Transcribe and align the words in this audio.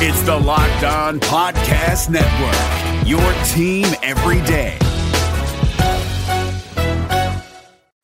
It's 0.00 0.22
the 0.22 0.36
Locked 0.36 0.84
On 0.84 1.18
Podcast 1.18 2.08
Network, 2.08 3.04
your 3.04 3.18
team 3.48 3.84
every 4.04 4.40
day. 4.46 4.78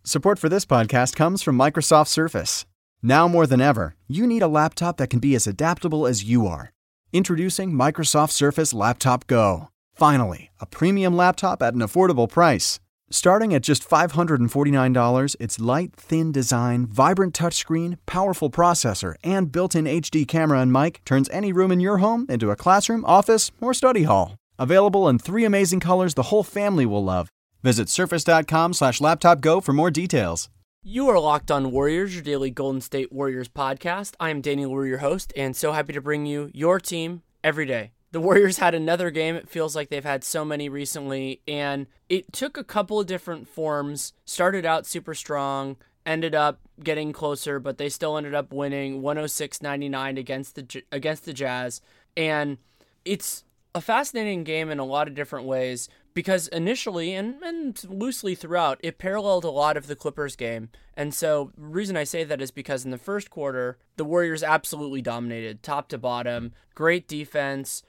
Support 0.02 0.40
for 0.40 0.48
this 0.48 0.64
podcast 0.66 1.14
comes 1.14 1.40
from 1.40 1.56
Microsoft 1.56 2.08
Surface. 2.08 2.66
Now 3.00 3.28
more 3.28 3.46
than 3.46 3.60
ever, 3.60 3.94
you 4.08 4.26
need 4.26 4.42
a 4.42 4.48
laptop 4.48 4.96
that 4.96 5.06
can 5.06 5.20
be 5.20 5.36
as 5.36 5.46
adaptable 5.46 6.04
as 6.04 6.24
you 6.24 6.48
are. 6.48 6.72
Introducing 7.12 7.70
Microsoft 7.70 8.32
Surface 8.32 8.74
Laptop 8.74 9.28
Go. 9.28 9.68
Finally, 9.94 10.50
a 10.60 10.66
premium 10.66 11.16
laptop 11.16 11.62
at 11.62 11.74
an 11.74 11.80
affordable 11.80 12.28
price. 12.28 12.80
Starting 13.14 13.54
at 13.54 13.62
just 13.62 13.88
$549, 13.88 15.36
its 15.38 15.60
light, 15.60 15.94
thin 15.94 16.32
design, 16.32 16.84
vibrant 16.84 17.32
touchscreen, 17.32 17.96
powerful 18.06 18.50
processor, 18.50 19.14
and 19.22 19.52
built 19.52 19.76
in 19.76 19.84
HD 19.84 20.26
camera 20.26 20.58
and 20.58 20.72
mic 20.72 21.00
turns 21.04 21.30
any 21.30 21.52
room 21.52 21.70
in 21.70 21.78
your 21.78 21.98
home 21.98 22.26
into 22.28 22.50
a 22.50 22.56
classroom, 22.56 23.04
office, 23.04 23.52
or 23.60 23.72
study 23.72 24.02
hall. 24.02 24.36
Available 24.58 25.08
in 25.08 25.20
three 25.20 25.44
amazing 25.44 25.78
colors 25.78 26.14
the 26.14 26.24
whole 26.24 26.42
family 26.42 26.84
will 26.84 27.04
love. 27.04 27.28
Visit 27.62 27.88
surface.com 27.88 28.72
slash 28.72 29.00
laptop 29.00 29.40
go 29.40 29.60
for 29.60 29.72
more 29.72 29.92
details. 29.92 30.48
You 30.82 31.08
are 31.08 31.20
Locked 31.20 31.52
On 31.52 31.70
Warriors, 31.70 32.16
your 32.16 32.24
daily 32.24 32.50
Golden 32.50 32.80
State 32.80 33.12
Warriors 33.12 33.48
podcast. 33.48 34.14
I 34.18 34.30
am 34.30 34.40
Danny 34.40 34.66
Leroux, 34.66 34.88
your 34.88 34.98
host, 34.98 35.32
and 35.36 35.54
so 35.54 35.70
happy 35.70 35.92
to 35.92 36.00
bring 36.00 36.26
you 36.26 36.50
your 36.52 36.80
team 36.80 37.22
every 37.44 37.64
day. 37.64 37.93
The 38.14 38.20
Warriors 38.20 38.58
had 38.58 38.76
another 38.76 39.10
game. 39.10 39.34
It 39.34 39.48
feels 39.48 39.74
like 39.74 39.88
they've 39.88 40.04
had 40.04 40.22
so 40.22 40.44
many 40.44 40.68
recently, 40.68 41.40
and 41.48 41.88
it 42.08 42.32
took 42.32 42.56
a 42.56 42.62
couple 42.62 43.00
of 43.00 43.08
different 43.08 43.48
forms. 43.48 44.12
Started 44.24 44.64
out 44.64 44.86
super 44.86 45.14
strong, 45.14 45.76
ended 46.06 46.32
up 46.32 46.60
getting 46.80 47.12
closer, 47.12 47.58
but 47.58 47.76
they 47.76 47.88
still 47.88 48.16
ended 48.16 48.32
up 48.32 48.52
winning 48.52 49.02
106-99 49.02 50.16
against 50.16 50.54
the 50.54 50.82
against 50.92 51.24
the 51.24 51.32
Jazz. 51.32 51.80
And 52.16 52.58
it's 53.04 53.42
a 53.74 53.80
fascinating 53.80 54.44
game 54.44 54.70
in 54.70 54.78
a 54.78 54.84
lot 54.84 55.08
of 55.08 55.16
different 55.16 55.46
ways 55.46 55.88
because 56.14 56.46
initially 56.46 57.14
and, 57.14 57.42
and 57.42 57.82
loosely 57.88 58.36
throughout 58.36 58.78
it 58.84 58.98
paralleled 58.98 59.42
a 59.42 59.50
lot 59.50 59.76
of 59.76 59.88
the 59.88 59.96
clippers 59.96 60.36
game 60.36 60.68
and 60.96 61.12
so 61.12 61.50
the 61.56 61.64
reason 61.64 61.96
i 61.96 62.04
say 62.04 62.22
that 62.22 62.40
is 62.40 62.52
because 62.52 62.84
in 62.84 62.92
the 62.92 62.96
first 62.96 63.30
quarter 63.30 63.76
the 63.96 64.04
warriors 64.04 64.44
absolutely 64.44 65.02
dominated 65.02 65.60
top 65.60 65.88
to 65.88 65.98
bottom 65.98 66.52
great 66.76 67.08
defense 67.08 67.82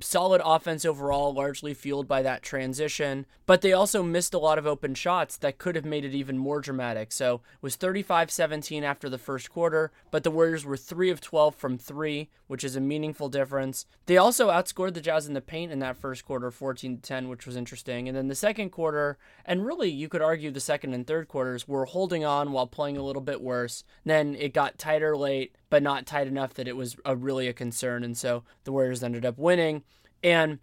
solid 0.00 0.40
offense 0.44 0.84
overall, 0.84 1.32
largely 1.32 1.74
fueled 1.74 2.08
by 2.08 2.22
that 2.22 2.42
transition. 2.42 3.26
But 3.46 3.60
they 3.60 3.72
also 3.72 4.02
missed 4.02 4.34
a 4.34 4.38
lot 4.38 4.58
of 4.58 4.66
open 4.66 4.94
shots 4.94 5.36
that 5.38 5.58
could 5.58 5.76
have 5.76 5.84
made 5.84 6.04
it 6.04 6.14
even 6.14 6.38
more 6.38 6.60
dramatic. 6.60 7.12
So 7.12 7.36
it 7.36 7.62
was 7.62 7.76
35 7.76 8.30
17 8.30 8.84
after 8.84 9.08
the 9.08 9.18
first 9.18 9.50
quarter, 9.50 9.92
but 10.10 10.24
the 10.24 10.30
Warriors 10.30 10.64
were 10.64 10.76
3 10.76 11.10
of 11.10 11.20
12 11.20 11.54
from 11.54 11.78
3, 11.78 12.28
which 12.46 12.64
is 12.64 12.76
a 12.76 12.80
meaningful 12.80 13.28
difference. 13.28 13.86
They 14.06 14.16
also 14.16 14.48
outscored 14.48 14.94
the 14.94 15.00
Jazz 15.00 15.26
in 15.26 15.34
the 15.34 15.40
paint 15.40 15.72
in 15.72 15.78
that 15.80 15.96
first 15.96 16.24
quarter, 16.24 16.50
14 16.50 16.98
10, 16.98 17.28
which 17.28 17.46
was 17.46 17.56
interesting. 17.56 18.08
And 18.08 18.16
then 18.16 18.28
the 18.28 18.34
second 18.34 18.70
quarter, 18.70 19.18
and 19.44 19.66
really 19.66 19.90
you 19.90 20.08
could 20.08 20.22
argue 20.22 20.50
the 20.50 20.60
second 20.60 20.94
and 20.94 21.06
third 21.06 21.28
quarters, 21.28 21.68
were 21.68 21.84
holding 21.84 22.24
on 22.24 22.52
while 22.52 22.66
playing 22.66 22.96
a 22.96 23.02
little 23.02 23.22
bit 23.22 23.40
worse. 23.40 23.84
Then 24.04 24.34
it 24.34 24.54
got 24.54 24.78
tighter 24.78 25.16
late 25.16 25.54
but 25.70 25.82
not 25.82 26.06
tight 26.06 26.26
enough 26.26 26.54
that 26.54 26.68
it 26.68 26.76
was 26.76 26.96
a, 27.04 27.16
really 27.16 27.48
a 27.48 27.52
concern. 27.52 28.04
And 28.04 28.16
so 28.16 28.44
the 28.64 28.72
Warriors 28.72 29.02
ended 29.02 29.24
up 29.24 29.38
winning. 29.38 29.82
And 30.22 30.58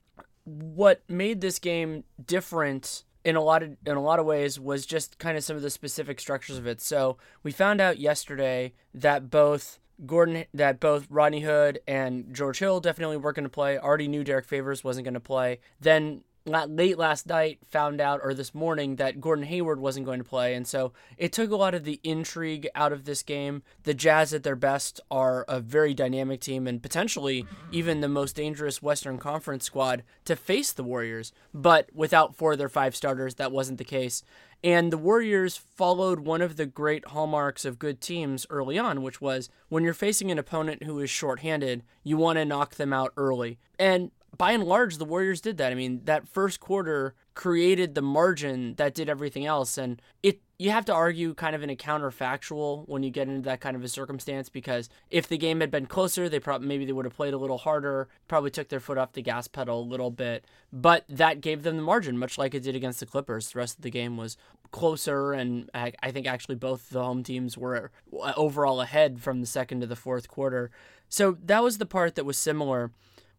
what 0.46 1.02
made 1.08 1.42
this 1.42 1.60
game 1.60 2.04
different 2.24 3.04
in 3.24 3.36
a 3.36 3.42
lot 3.42 3.64
of 3.64 3.76
in 3.86 3.98
a 3.98 4.02
lot 4.02 4.20
of 4.20 4.26
ways 4.26 4.60
was 4.60 4.86
just 4.86 5.18
kind 5.18 5.36
of 5.38 5.44
some 5.44 5.56
of 5.56 5.64
the 5.64 5.70
specific 5.70 6.20
structures 6.20 6.58
of 6.58 6.68
it. 6.68 6.80
So 6.82 7.18
we 7.44 7.52
found 7.52 7.82
out 7.82 8.00
yesterday 8.00 8.74
that 8.94 9.30
both 9.30 9.80
Gordon 10.06 10.46
that 10.54 10.80
both 10.80 11.08
Rodney 11.10 11.42
Hood 11.42 11.80
and 11.88 12.34
George 12.34 12.60
Hill 12.60 12.80
definitely 12.80 13.18
weren't 13.18 13.36
going 13.36 13.44
to 13.44 13.50
play. 13.50 13.80
Already 13.80 14.08
knew 14.08 14.24
Derrick 14.24 14.46
Favors 14.46 14.84
wasn't 14.84 15.06
going 15.06 15.16
to 15.16 15.20
play. 15.20 15.60
Then 15.80 16.22
late 16.46 16.98
last 16.98 17.28
night 17.28 17.60
found 17.68 18.00
out 18.00 18.20
or 18.24 18.34
this 18.34 18.54
morning 18.54 18.98
that 18.98 19.20
Gordon 19.20 19.46
Hayward 19.46 19.80
wasn't 19.80 20.06
going 20.06 20.20
to 20.20 20.30
play 20.30 20.54
and 20.54 20.68
so 20.68 20.94
it 21.18 21.34
took 21.34 21.50
a 21.50 21.56
lot 21.56 21.74
of 21.74 21.84
the 21.84 22.00
intrigue 22.04 22.68
out 22.76 22.94
of 22.94 23.06
this 23.06 23.24
game. 23.24 23.64
The 23.84 23.96
Jazz 23.96 24.34
at 24.34 24.44
their 24.44 24.56
best 24.56 25.02
are 25.10 25.44
a 25.48 25.60
very 25.60 25.94
dynamic 25.94 26.42
team 26.42 26.68
and 26.68 26.84
potentially 26.84 27.46
even 27.72 28.02
the 28.02 28.08
most 28.08 28.36
dangerous 28.36 28.82
Western 28.82 29.18
Conference 29.18 29.66
squad 29.66 30.04
to 30.26 30.36
face 30.36 30.72
the 30.72 30.84
Warriors, 30.84 31.32
but 31.54 31.90
without 31.94 32.36
four 32.36 32.52
of 32.52 32.60
their 32.60 32.70
five 32.70 32.96
starters 32.96 33.36
that 33.36 33.52
wasn't 33.52 33.80
the 33.80 33.84
case. 33.84 34.24
And 34.64 34.92
the 34.92 34.98
Warriors 34.98 35.58
followed 35.58 36.22
one 36.22 36.42
of 36.42 36.56
the 36.56 36.66
great 36.66 37.10
hallmarks 37.10 37.66
of 37.66 37.80
good 37.80 38.02
teams 38.02 38.48
early 38.50 38.78
on, 38.78 39.02
which 39.02 39.22
was 39.22 39.50
when 39.70 39.84
you're 39.84 39.94
facing 39.94 40.32
an 40.32 40.40
opponent 40.40 40.84
who 40.84 41.00
is 41.00 41.10
shorthanded, 41.10 41.84
you 42.04 42.18
want 42.18 42.38
to 42.38 42.46
knock 42.46 42.76
them 42.76 42.94
out 42.94 43.14
early. 43.18 43.60
And 43.78 44.12
by 44.38 44.52
and 44.52 44.64
large, 44.64 44.98
the 44.98 45.06
Warriors 45.06 45.42
did 45.42 45.58
that. 45.58 45.72
I 45.72 45.76
mean, 45.76 46.02
that 46.06 46.28
first 46.28 46.60
quarter 46.60 47.14
created 47.34 47.96
the 47.96 48.02
margin 48.02 48.76
that 48.76 48.94
did 48.94 49.10
everything 49.10 49.46
else, 49.46 49.78
and 49.78 50.02
it 50.24 50.42
you 50.58 50.72
have 50.72 50.86
to 50.86 50.94
argue 50.94 51.34
kind 51.34 51.54
of 51.54 51.64
in 51.64 51.70
a 51.70 51.76
counterfactual 51.76 52.88
when 52.88 53.04
you 53.04 53.10
get 53.10 53.28
into 53.28 53.42
that 53.42 53.60
kind 53.60 53.76
of 53.76 53.84
a 53.84 53.90
circumstance 53.90 54.48
because 54.48 54.90
if 55.10 55.28
the 55.28 55.38
game 55.38 55.60
had 55.60 55.70
been 55.70 55.86
closer, 55.86 56.30
they 56.30 56.40
probably 56.40 56.68
maybe 56.68 56.86
they 56.86 56.94
would 56.94 57.06
have 57.06 57.16
played 57.16 57.34
a 57.34 57.38
little 57.38 57.58
harder, 57.58 58.08
probably 58.28 58.50
took 58.50 58.70
their 58.70 58.80
foot 58.80 58.98
off 58.98 59.12
the 59.12 59.22
gas 59.22 59.48
pedal 59.50 59.82
a 59.82 59.84
little 59.84 60.12
bit, 60.12 60.46
but 60.72 61.04
that 61.10 61.42
gave 61.42 61.64
them 61.64 61.76
the 61.76 61.82
margin, 61.84 62.18
much 62.18 62.38
like 62.38 62.54
it 62.54 62.64
did 62.64 62.76
against 62.76 63.02
the 63.02 63.06
Clippers. 63.06 63.52
The 63.52 63.60
rest 63.60 63.78
of 63.78 63.82
the 63.82 63.90
game 63.92 64.16
was 64.16 64.38
closer, 64.72 65.34
and 65.34 65.70
I, 65.74 65.92
I 66.02 66.12
think 66.12 66.26
actually 66.26 66.56
both 66.56 66.90
the 66.90 67.04
home 67.04 67.24
teams 67.24 67.58
were 67.58 67.92
uh, 68.14 68.34
overall 68.38 68.80
ahead 68.80 69.22
from 69.22 69.42
the 69.42 69.48
second 69.48 69.82
to 69.82 69.88
the 69.88 69.96
fourth 69.96 70.30
quarter. 70.30 70.72
So 71.10 71.38
that 71.44 71.64
was 71.64 71.78
the 71.78 71.86
part 71.86 72.16
that 72.16 72.26
was 72.26 72.38
similar. 72.38 72.92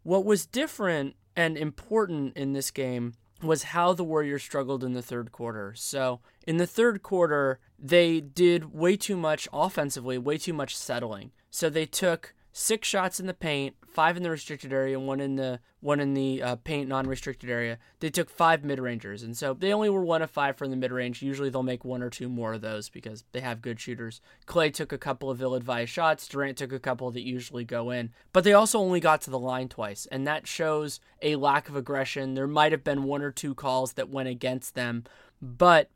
What 0.07 0.25
was 0.25 0.47
different 0.47 1.17
and 1.35 1.59
important 1.59 2.37
in 2.37 2.53
this 2.53 2.71
game 2.71 3.15
was 3.43 3.65
how 3.65 3.93
the 3.93 4.05
Warriors 4.05 4.45
struggled 4.45 4.85
in 4.85 4.93
the 4.93 5.03
third 5.03 5.33
quarter. 5.33 5.75
So, 5.75 6.21
in 6.47 6.59
the 6.59 6.67
third 6.67 7.03
quarter, 7.03 7.59
they 7.77 8.21
did 8.21 8.73
way 8.73 8.97
too 8.97 9.17
much 9.17 9.49
offensively, 9.53 10.17
way 10.17 10.39
too 10.39 10.53
much 10.53 10.77
settling. 10.77 11.33
So, 11.51 11.69
they 11.69 11.87
took 11.87 12.37
six 12.53 12.87
shots 12.87 13.19
in 13.19 13.27
the 13.27 13.35
paint, 13.35 13.75
five 13.97 14.15
in 14.19 14.23
the 14.23 14.31
restricted 14.31 14.75
area, 14.75 15.01
one 15.01 15.21
in 15.21 15.37
the 15.37 15.59
one 15.81 16.01
in 16.01 16.13
the 16.13 16.43
uh, 16.43 16.57
paint 16.57 16.87
non-restricted 16.87 17.49
area. 17.49 17.79
They 18.01 18.11
took 18.11 18.29
five 18.29 18.63
mid-rangers, 18.63 19.23
and 19.23 19.35
so 19.35 19.55
they 19.55 19.73
only 19.73 19.89
were 19.89 20.05
one 20.05 20.21
of 20.21 20.31
five 20.31 20.59
from 20.59 20.71
the 20.71 20.77
mid-range. 20.77 21.23
Usually 21.23 21.49
they'll 21.49 21.63
make 21.63 21.83
one 21.83 22.03
or 22.03 22.11
two 22.11 22.29
more 22.29 22.53
of 22.53 22.61
those 22.61 22.91
because 22.91 23.25
they 23.33 23.41
have 23.41 23.63
good 23.63 23.81
shooters. 23.81 24.21
Klay 24.47 24.71
took 24.71 24.93
a 24.93 24.99
couple 24.99 25.31
of 25.31 25.41
ill-advised 25.41 25.91
shots. 25.91 26.29
Durant 26.29 26.59
took 26.59 26.75
a 26.75 26.79
couple 26.79 27.11
that 27.11 27.23
usually 27.23 27.65
go 27.65 27.91
in, 27.91 28.11
but 28.35 28.45
they 28.45 28.53
also 28.53 28.79
only 28.79 29.01
got 29.01 29.23
to 29.23 29.31
the 29.31 29.39
line 29.39 29.71
twice, 29.71 30.05
and 30.13 30.27
that 30.27 30.47
shows 30.47 31.01
a 31.23 31.37
lack 31.37 31.71
of 31.71 31.75
aggression. 31.75 32.35
There 32.35 32.47
might 32.47 32.73
have 32.73 32.85
been 32.85 33.05
one 33.05 33.23
or 33.23 33.31
two 33.31 33.55
calls 33.55 33.95
that 33.95 34.11
went 34.11 34.29
against 34.29 34.75
them, 34.75 35.05
but 35.41 35.89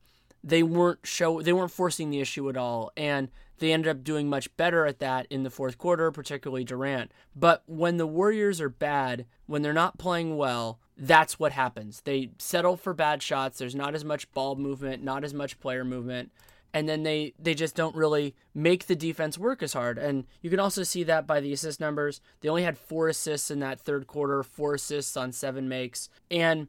they 0.43 0.63
weren't 0.63 1.01
show 1.05 1.43
they 1.43 1.53
weren't 1.53 1.71
forcing 1.71 2.09
the 2.09 2.21
issue 2.21 2.49
at 2.49 2.57
all, 2.57 2.93
and 2.97 3.29
they 3.61 3.73
ended 3.73 3.89
up 3.89 4.03
doing 4.03 4.29
much 4.29 4.55
better 4.57 4.85
at 4.87 4.99
that 4.99 5.27
in 5.31 5.45
the 5.45 5.51
fourth 5.51 5.79
quarter, 5.79 6.11
particularly 6.11 6.65
Durant. 6.65 7.13
But 7.37 7.63
when 7.67 7.97
the 7.97 8.07
Warriors 8.07 8.61
are 8.61 8.69
bad, 8.69 9.27
when 9.47 9.63
they're 9.63 9.73
not 9.73 9.99
playing 9.99 10.37
well, 10.37 10.81
that's 10.97 11.39
what 11.39 11.53
happens. 11.53 12.03
They 12.03 12.31
settle 12.39 12.77
for 12.77 12.93
bad 12.93 13.23
shots. 13.23 13.59
There's 13.59 13.75
not 13.75 13.95
as 13.95 14.05
much 14.05 14.31
ball 14.33 14.57
movement, 14.57 15.03
not 15.03 15.25
as 15.25 15.33
much 15.33 15.61
player 15.61 15.85
movement, 15.85 16.33
and 16.75 16.89
then 16.89 17.03
they 17.03 17.33
they 17.39 17.55
just 17.55 17.75
don't 17.75 17.97
really 17.97 18.35
make 18.55 18.87
the 18.87 18.97
defense 18.97 19.39
work 19.39 19.63
as 19.63 19.73
hard. 19.73 19.99
And 19.99 20.27
you 20.43 20.51
can 20.51 20.61
also 20.61 20.83
see 20.83 21.03
that 21.05 21.27
by 21.27 21.41
the 21.41 21.53
assist 21.53 21.81
numbers. 21.81 22.21
They 22.41 22.49
only 22.49 22.65
had 22.65 22.79
4 22.79 23.09
assists 23.09 23.51
in 23.51 23.61
that 23.61 23.81
third 23.81 24.07
quarter, 24.07 24.43
4 24.43 24.75
assists 24.75 25.17
on 25.17 25.33
7 25.33 25.69
makes. 25.69 26.09
And 26.31 26.69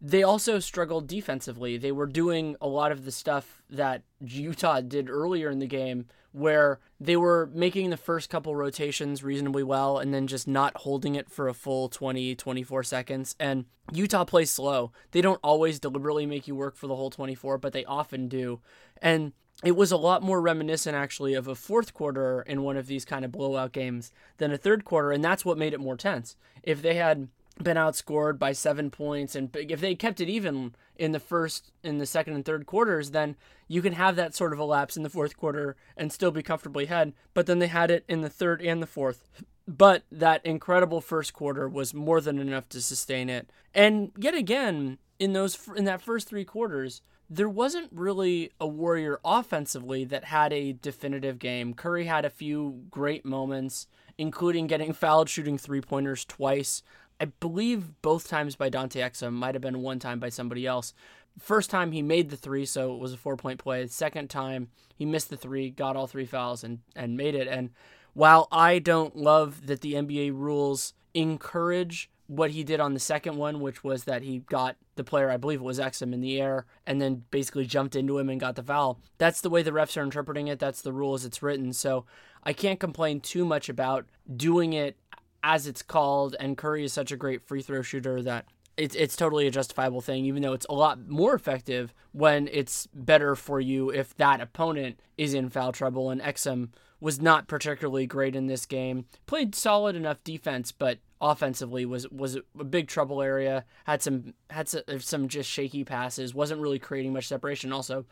they 0.00 0.22
also 0.22 0.58
struggled 0.58 1.06
defensively. 1.06 1.76
They 1.76 1.92
were 1.92 2.06
doing 2.06 2.56
a 2.60 2.68
lot 2.68 2.92
of 2.92 3.04
the 3.04 3.12
stuff 3.12 3.62
that 3.68 4.02
Utah 4.20 4.80
did 4.80 5.10
earlier 5.10 5.50
in 5.50 5.58
the 5.58 5.66
game 5.66 6.06
where 6.32 6.78
they 7.00 7.16
were 7.16 7.50
making 7.52 7.90
the 7.90 7.96
first 7.96 8.30
couple 8.30 8.54
rotations 8.54 9.24
reasonably 9.24 9.62
well 9.62 9.98
and 9.98 10.12
then 10.12 10.26
just 10.26 10.46
not 10.46 10.76
holding 10.76 11.14
it 11.14 11.30
for 11.30 11.48
a 11.48 11.54
full 11.54 11.88
20 11.88 12.34
24 12.34 12.82
seconds 12.84 13.34
and 13.40 13.64
Utah 13.92 14.24
plays 14.24 14.50
slow. 14.50 14.92
They 15.12 15.20
don't 15.20 15.40
always 15.42 15.80
deliberately 15.80 16.26
make 16.26 16.46
you 16.46 16.54
work 16.54 16.76
for 16.76 16.86
the 16.86 16.96
whole 16.96 17.10
24, 17.10 17.58
but 17.58 17.72
they 17.72 17.84
often 17.86 18.28
do. 18.28 18.60
And 19.00 19.32
it 19.64 19.74
was 19.74 19.90
a 19.90 19.96
lot 19.96 20.22
more 20.22 20.40
reminiscent 20.40 20.94
actually 20.94 21.34
of 21.34 21.48
a 21.48 21.54
fourth 21.54 21.92
quarter 21.94 22.42
in 22.42 22.62
one 22.62 22.76
of 22.76 22.86
these 22.86 23.04
kind 23.04 23.24
of 23.24 23.32
blowout 23.32 23.72
games 23.72 24.12
than 24.36 24.52
a 24.52 24.58
third 24.58 24.84
quarter 24.84 25.10
and 25.10 25.24
that's 25.24 25.44
what 25.44 25.58
made 25.58 25.72
it 25.72 25.80
more 25.80 25.96
tense. 25.96 26.36
If 26.62 26.82
they 26.82 26.94
had 26.94 27.28
been 27.62 27.76
outscored 27.76 28.38
by 28.38 28.52
seven 28.52 28.90
points, 28.90 29.34
and 29.34 29.54
if 29.54 29.80
they 29.80 29.94
kept 29.94 30.20
it 30.20 30.28
even 30.28 30.74
in 30.96 31.12
the 31.12 31.20
first, 31.20 31.72
in 31.82 31.98
the 31.98 32.06
second 32.06 32.34
and 32.34 32.44
third 32.44 32.66
quarters, 32.66 33.10
then 33.10 33.36
you 33.66 33.82
can 33.82 33.92
have 33.92 34.16
that 34.16 34.34
sort 34.34 34.52
of 34.52 34.58
a 34.58 34.64
lapse 34.64 34.96
in 34.96 35.02
the 35.02 35.10
fourth 35.10 35.36
quarter 35.36 35.76
and 35.96 36.12
still 36.12 36.30
be 36.30 36.42
comfortably 36.42 36.84
ahead. 36.84 37.12
But 37.34 37.46
then 37.46 37.58
they 37.58 37.66
had 37.66 37.90
it 37.90 38.04
in 38.08 38.20
the 38.20 38.30
third 38.30 38.62
and 38.62 38.82
the 38.82 38.86
fourth. 38.86 39.24
But 39.66 40.04
that 40.10 40.44
incredible 40.46 41.00
first 41.00 41.34
quarter 41.34 41.68
was 41.68 41.92
more 41.92 42.20
than 42.20 42.38
enough 42.38 42.68
to 42.70 42.80
sustain 42.80 43.28
it. 43.28 43.50
And 43.74 44.12
yet 44.16 44.34
again, 44.34 44.98
in 45.18 45.34
those 45.34 45.58
in 45.76 45.84
that 45.84 46.00
first 46.00 46.28
three 46.28 46.44
quarters, 46.44 47.02
there 47.28 47.48
wasn't 47.48 47.92
really 47.92 48.50
a 48.58 48.66
Warrior 48.66 49.20
offensively 49.24 50.04
that 50.06 50.24
had 50.24 50.52
a 50.52 50.72
definitive 50.72 51.38
game. 51.38 51.74
Curry 51.74 52.06
had 52.06 52.24
a 52.24 52.30
few 52.30 52.84
great 52.90 53.26
moments, 53.26 53.86
including 54.16 54.66
getting 54.66 54.94
fouled 54.94 55.28
shooting 55.28 55.58
three 55.58 55.82
pointers 55.82 56.24
twice. 56.24 56.82
I 57.20 57.26
believe 57.26 58.00
both 58.02 58.28
times 58.28 58.56
by 58.56 58.68
Dante 58.68 59.00
Exum, 59.00 59.32
might 59.32 59.54
have 59.54 59.62
been 59.62 59.82
one 59.82 59.98
time 59.98 60.20
by 60.20 60.28
somebody 60.28 60.66
else. 60.66 60.94
First 61.38 61.70
time 61.70 61.92
he 61.92 62.02
made 62.02 62.30
the 62.30 62.36
three, 62.36 62.64
so 62.64 62.94
it 62.94 62.98
was 62.98 63.12
a 63.12 63.16
four 63.16 63.36
point 63.36 63.58
play. 63.58 63.86
Second 63.86 64.30
time 64.30 64.68
he 64.94 65.04
missed 65.04 65.30
the 65.30 65.36
three, 65.36 65.70
got 65.70 65.96
all 65.96 66.06
three 66.06 66.26
fouls, 66.26 66.64
and, 66.64 66.80
and 66.94 67.16
made 67.16 67.34
it. 67.34 67.48
And 67.48 67.70
while 68.12 68.48
I 68.50 68.78
don't 68.78 69.16
love 69.16 69.66
that 69.66 69.80
the 69.80 69.94
NBA 69.94 70.32
rules 70.32 70.94
encourage 71.14 72.10
what 72.26 72.50
he 72.50 72.62
did 72.62 72.78
on 72.78 72.92
the 72.92 73.00
second 73.00 73.36
one, 73.36 73.60
which 73.60 73.82
was 73.82 74.04
that 74.04 74.22
he 74.22 74.40
got 74.40 74.76
the 74.96 75.04
player, 75.04 75.30
I 75.30 75.38
believe 75.38 75.60
it 75.60 75.64
was 75.64 75.78
Exum, 75.78 76.12
in 76.12 76.20
the 76.20 76.40
air 76.40 76.66
and 76.86 77.00
then 77.00 77.24
basically 77.30 77.64
jumped 77.64 77.96
into 77.96 78.18
him 78.18 78.28
and 78.28 78.40
got 78.40 78.54
the 78.54 78.62
foul. 78.62 79.00
That's 79.16 79.40
the 79.40 79.50
way 79.50 79.62
the 79.62 79.70
refs 79.70 79.96
are 79.96 80.02
interpreting 80.02 80.48
it. 80.48 80.58
That's 80.58 80.82
the 80.82 80.92
rule 80.92 81.14
as 81.14 81.24
it's 81.24 81.42
written. 81.42 81.72
So 81.72 82.04
I 82.44 82.52
can't 82.52 82.78
complain 82.78 83.20
too 83.20 83.44
much 83.44 83.68
about 83.68 84.06
doing 84.36 84.74
it 84.74 84.96
as 85.42 85.66
it's 85.66 85.82
called. 85.82 86.36
And 86.40 86.56
Curry 86.56 86.84
is 86.84 86.92
such 86.92 87.12
a 87.12 87.16
great 87.16 87.46
free 87.46 87.62
throw 87.62 87.82
shooter 87.82 88.22
that 88.22 88.46
it's 88.76 88.94
it's 88.94 89.16
totally 89.16 89.46
a 89.46 89.50
justifiable 89.50 90.00
thing, 90.00 90.24
even 90.24 90.42
though 90.42 90.52
it's 90.52 90.66
a 90.70 90.74
lot 90.74 91.08
more 91.08 91.34
effective 91.34 91.92
when 92.12 92.48
it's 92.52 92.86
better 92.94 93.34
for 93.34 93.60
you 93.60 93.90
if 93.90 94.16
that 94.16 94.40
opponent 94.40 95.00
is 95.16 95.34
in 95.34 95.50
foul 95.50 95.72
trouble. 95.72 96.10
And 96.10 96.20
Exum 96.20 96.68
was 97.00 97.20
not 97.20 97.48
particularly 97.48 98.06
great 98.06 98.34
in 98.36 98.46
this 98.46 98.66
game. 98.66 99.06
Played 99.26 99.54
solid 99.54 99.96
enough 99.96 100.22
defense, 100.24 100.72
but 100.72 100.98
offensively 101.20 101.84
was 101.84 102.08
was 102.10 102.38
a 102.58 102.64
big 102.64 102.86
trouble 102.86 103.20
area. 103.20 103.64
Had 103.84 104.00
some 104.00 104.34
had 104.50 104.68
some 104.68 105.28
just 105.28 105.50
shaky 105.50 105.82
passes. 105.84 106.34
wasn't 106.34 106.60
really 106.60 106.78
creating 106.78 107.12
much 107.12 107.26
separation. 107.26 107.72
Also, 107.72 108.06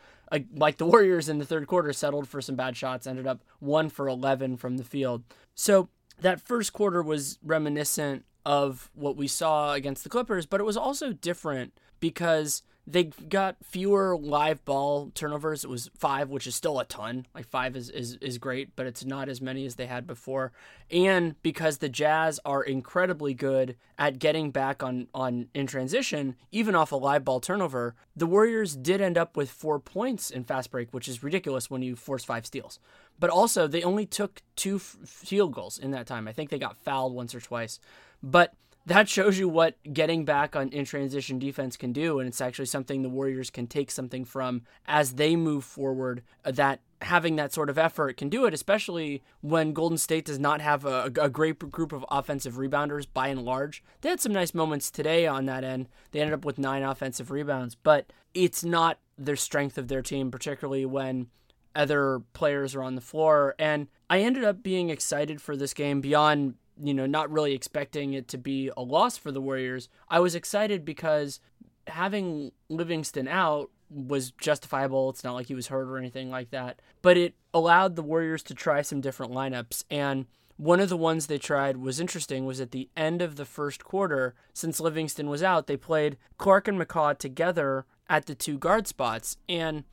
like 0.53 0.79
the 0.79 0.87
Warriors 0.87 1.29
in 1.29 1.39
the 1.39 1.47
third 1.47 1.69
quarter, 1.69 1.93
settled 1.93 2.29
for 2.29 2.41
some 2.41 2.57
bad 2.57 2.77
shots. 2.77 3.07
Ended 3.07 3.27
up 3.27 3.45
one 3.61 3.89
for 3.89 4.09
eleven 4.09 4.57
from 4.57 4.77
the 4.77 4.85
field. 4.85 5.23
So 5.55 5.89
that 6.21 6.41
first 6.41 6.73
quarter 6.73 7.03
was 7.03 7.39
reminiscent 7.43 8.25
of 8.45 8.91
what 8.95 9.17
we 9.17 9.27
saw 9.27 9.73
against 9.73 10.05
the 10.05 10.11
Clippers, 10.11 10.47
but 10.47 10.61
it 10.61 10.65
was 10.65 10.77
also 10.77 11.13
different 11.13 11.73
because 12.01 12.63
they 12.87 13.05
got 13.05 13.57
fewer 13.65 14.17
live 14.17 14.65
ball 14.65 15.11
turnovers. 15.15 15.65
It 15.65 15.71
was 15.71 15.91
five, 15.99 16.31
which 16.31 16.47
is 16.47 16.55
still 16.55 16.79
a 16.79 16.85
ton. 16.85 17.27
Like 17.35 17.47
five 17.49 17.75
is, 17.75 17.91
is, 17.91 18.15
is 18.21 18.39
great, 18.39 18.77
but 18.77 18.87
it's 18.87 19.05
not 19.05 19.29
as 19.29 19.41
many 19.41 19.67
as 19.67 19.75
they 19.75 19.87
had 19.87 20.07
before. 20.07 20.53
And 20.89 21.35
because 21.43 21.79
the 21.79 21.89
Jazz 21.89 22.39
are 22.45 22.63
incredibly 22.63 23.35
good 23.35 23.77
at 23.99 24.21
getting 24.21 24.53
back 24.53 24.85
on, 24.85 25.09
on 25.13 25.49
in 25.53 25.67
transition, 25.67 26.37
even 26.53 26.77
off 26.77 26.93
a 26.93 26.97
live 26.97 27.25
ball 27.25 27.41
turnover, 27.41 27.97
the 28.15 28.27
Warriors 28.27 28.77
did 28.77 29.01
end 29.01 29.19
up 29.19 29.37
with 29.37 29.51
four 29.51 29.81
points 29.81 30.31
in 30.31 30.45
fast 30.45 30.71
break, 30.71 30.95
which 30.95 31.09
is 31.09 31.25
ridiculous 31.25 31.69
when 31.69 31.83
you 31.83 31.97
force 31.97 32.23
five 32.23 32.47
steals. 32.47 32.79
But 33.19 33.31
also, 33.31 33.67
they 33.67 33.83
only 33.83 34.07
took 34.07 34.43
two 34.57 34.79
field 34.79 35.55
goals 35.55 35.79
in 35.79 35.91
that 35.93 36.07
time. 36.07 36.29
I 36.29 36.33
think 36.33 36.51
they 36.51 36.59
got 36.59 36.77
fouled 36.77 37.15
once 37.15 37.35
or 37.35 37.41
twice. 37.41 37.81
But 38.23 38.55
that 38.87 39.09
shows 39.09 39.37
you 39.37 39.49
what 39.49 39.77
getting 39.93 40.25
back 40.25 40.55
on 40.55 40.69
in 40.69 40.85
transition 40.85 41.39
defense 41.39 41.77
can 41.77 41.93
do 41.93 42.19
and 42.19 42.29
it's 42.29 42.41
actually 42.41 42.67
something 42.67 43.03
the 43.03 43.09
warriors 43.09 43.51
can 43.51 43.67
take 43.67 43.91
something 43.91 44.25
from 44.25 44.63
as 44.87 45.15
they 45.15 45.37
move 45.37 45.65
forward 45.65 46.23
uh, 46.45 46.51
that 46.53 46.81
having 47.03 47.37
that 47.37 47.53
sort 47.53 47.69
of 47.69 47.77
effort 47.77 48.17
can 48.17 48.29
do 48.29 48.47
it 48.47 48.55
especially 48.55 49.23
when 49.43 49.73
golden 49.73 49.99
state 49.99 50.25
does 50.25 50.39
not 50.39 50.61
have 50.61 50.87
a, 50.87 51.11
a, 51.21 51.29
great 51.29 51.59
group 51.71 51.93
of 51.93 52.07
offensive 52.11 52.55
rebounders 52.55 53.07
by 53.13 53.29
and 53.29 53.43
large 53.43 53.83
they 54.01 54.09
had 54.09 54.21
some 54.21 54.33
nice 54.33 54.55
moments 54.55 54.91
today 54.91 55.27
on 55.27 55.45
that 55.47 55.65
end 55.65 55.89
they 56.13 56.21
ended 56.21 56.35
up 56.35 56.45
with 56.45 56.59
nine 56.59 56.83
offensive 56.83 57.31
rebounds 57.31 57.75
but 57.75 58.13
it's 58.33 58.65
not 58.65 58.99
their 59.19 59.37
strength 59.37 59.77
of 59.77 59.89
their 59.89 60.03
team 60.03 60.31
particularly 60.31 60.87
when 60.87 61.27
other 61.77 62.21
players 62.33 62.75
are 62.75 62.83
on 62.83 62.95
the 62.95 63.01
floor 63.01 63.55
and 63.59 63.87
i 64.11 64.21
ended 64.21 64.43
up 64.43 64.63
being 64.63 64.91
excited 64.91 65.41
for 65.41 65.57
this 65.57 65.75
game 65.75 66.01
beyond 66.01 66.55
you 66.83 66.93
know, 66.93 67.07
not 67.07 67.31
really 67.31 67.55
expecting 67.55 68.13
it 68.13 68.29
to 68.29 68.39
be 68.39 68.71
a 68.77 68.83
loss 68.83 69.17
for 69.17 69.33
the 69.33 69.41
Warriors, 69.41 69.89
I 70.09 70.21
was 70.21 70.35
excited 70.35 70.85
because 70.85 71.41
having 71.87 72.53
Livingston 72.69 73.29
out 73.29 73.71
was 73.89 74.33
justifiable. 74.33 75.11
It's 75.11 75.25
not 75.25 75.35
like 75.35 75.47
he 75.47 75.55
was 75.55 75.69
hurt 75.69 75.89
or 75.89 75.97
anything 75.97 76.31
like 76.31 76.51
that. 76.51 76.81
But 77.03 77.17
it 77.17 77.35
allowed 77.55 77.97
the 77.97 78.03
Warriors 78.03 78.43
to 78.45 78.55
try 78.55 78.83
some 78.83 79.01
different 79.01 79.33
lineups. 79.33 79.85
And 79.91 80.27
one 80.57 80.81
of 80.81 80.89
the 80.89 80.97
ones 80.97 81.27
they 81.27 81.39
tried 81.39 81.77
was 81.77 82.01
interesting 82.01 82.45
was 82.45 82.61
at 82.61 82.73
the 82.73 82.89
end 82.97 83.23
of 83.23 83.37
the 83.37 83.45
first 83.45 83.85
quarter, 83.85 84.35
since 84.53 84.81
Livingston 84.81 85.29
was 85.29 85.43
out, 85.43 85.67
they 85.67 85.77
played 85.77 86.17
Clark 86.37 86.67
and 86.69 86.79
McCaw 86.79 87.17
together 87.17 87.87
at 88.09 88.27
the 88.27 88.35
two 88.35 88.59
guard 88.59 88.87
spots. 88.87 89.37
And 89.49 89.85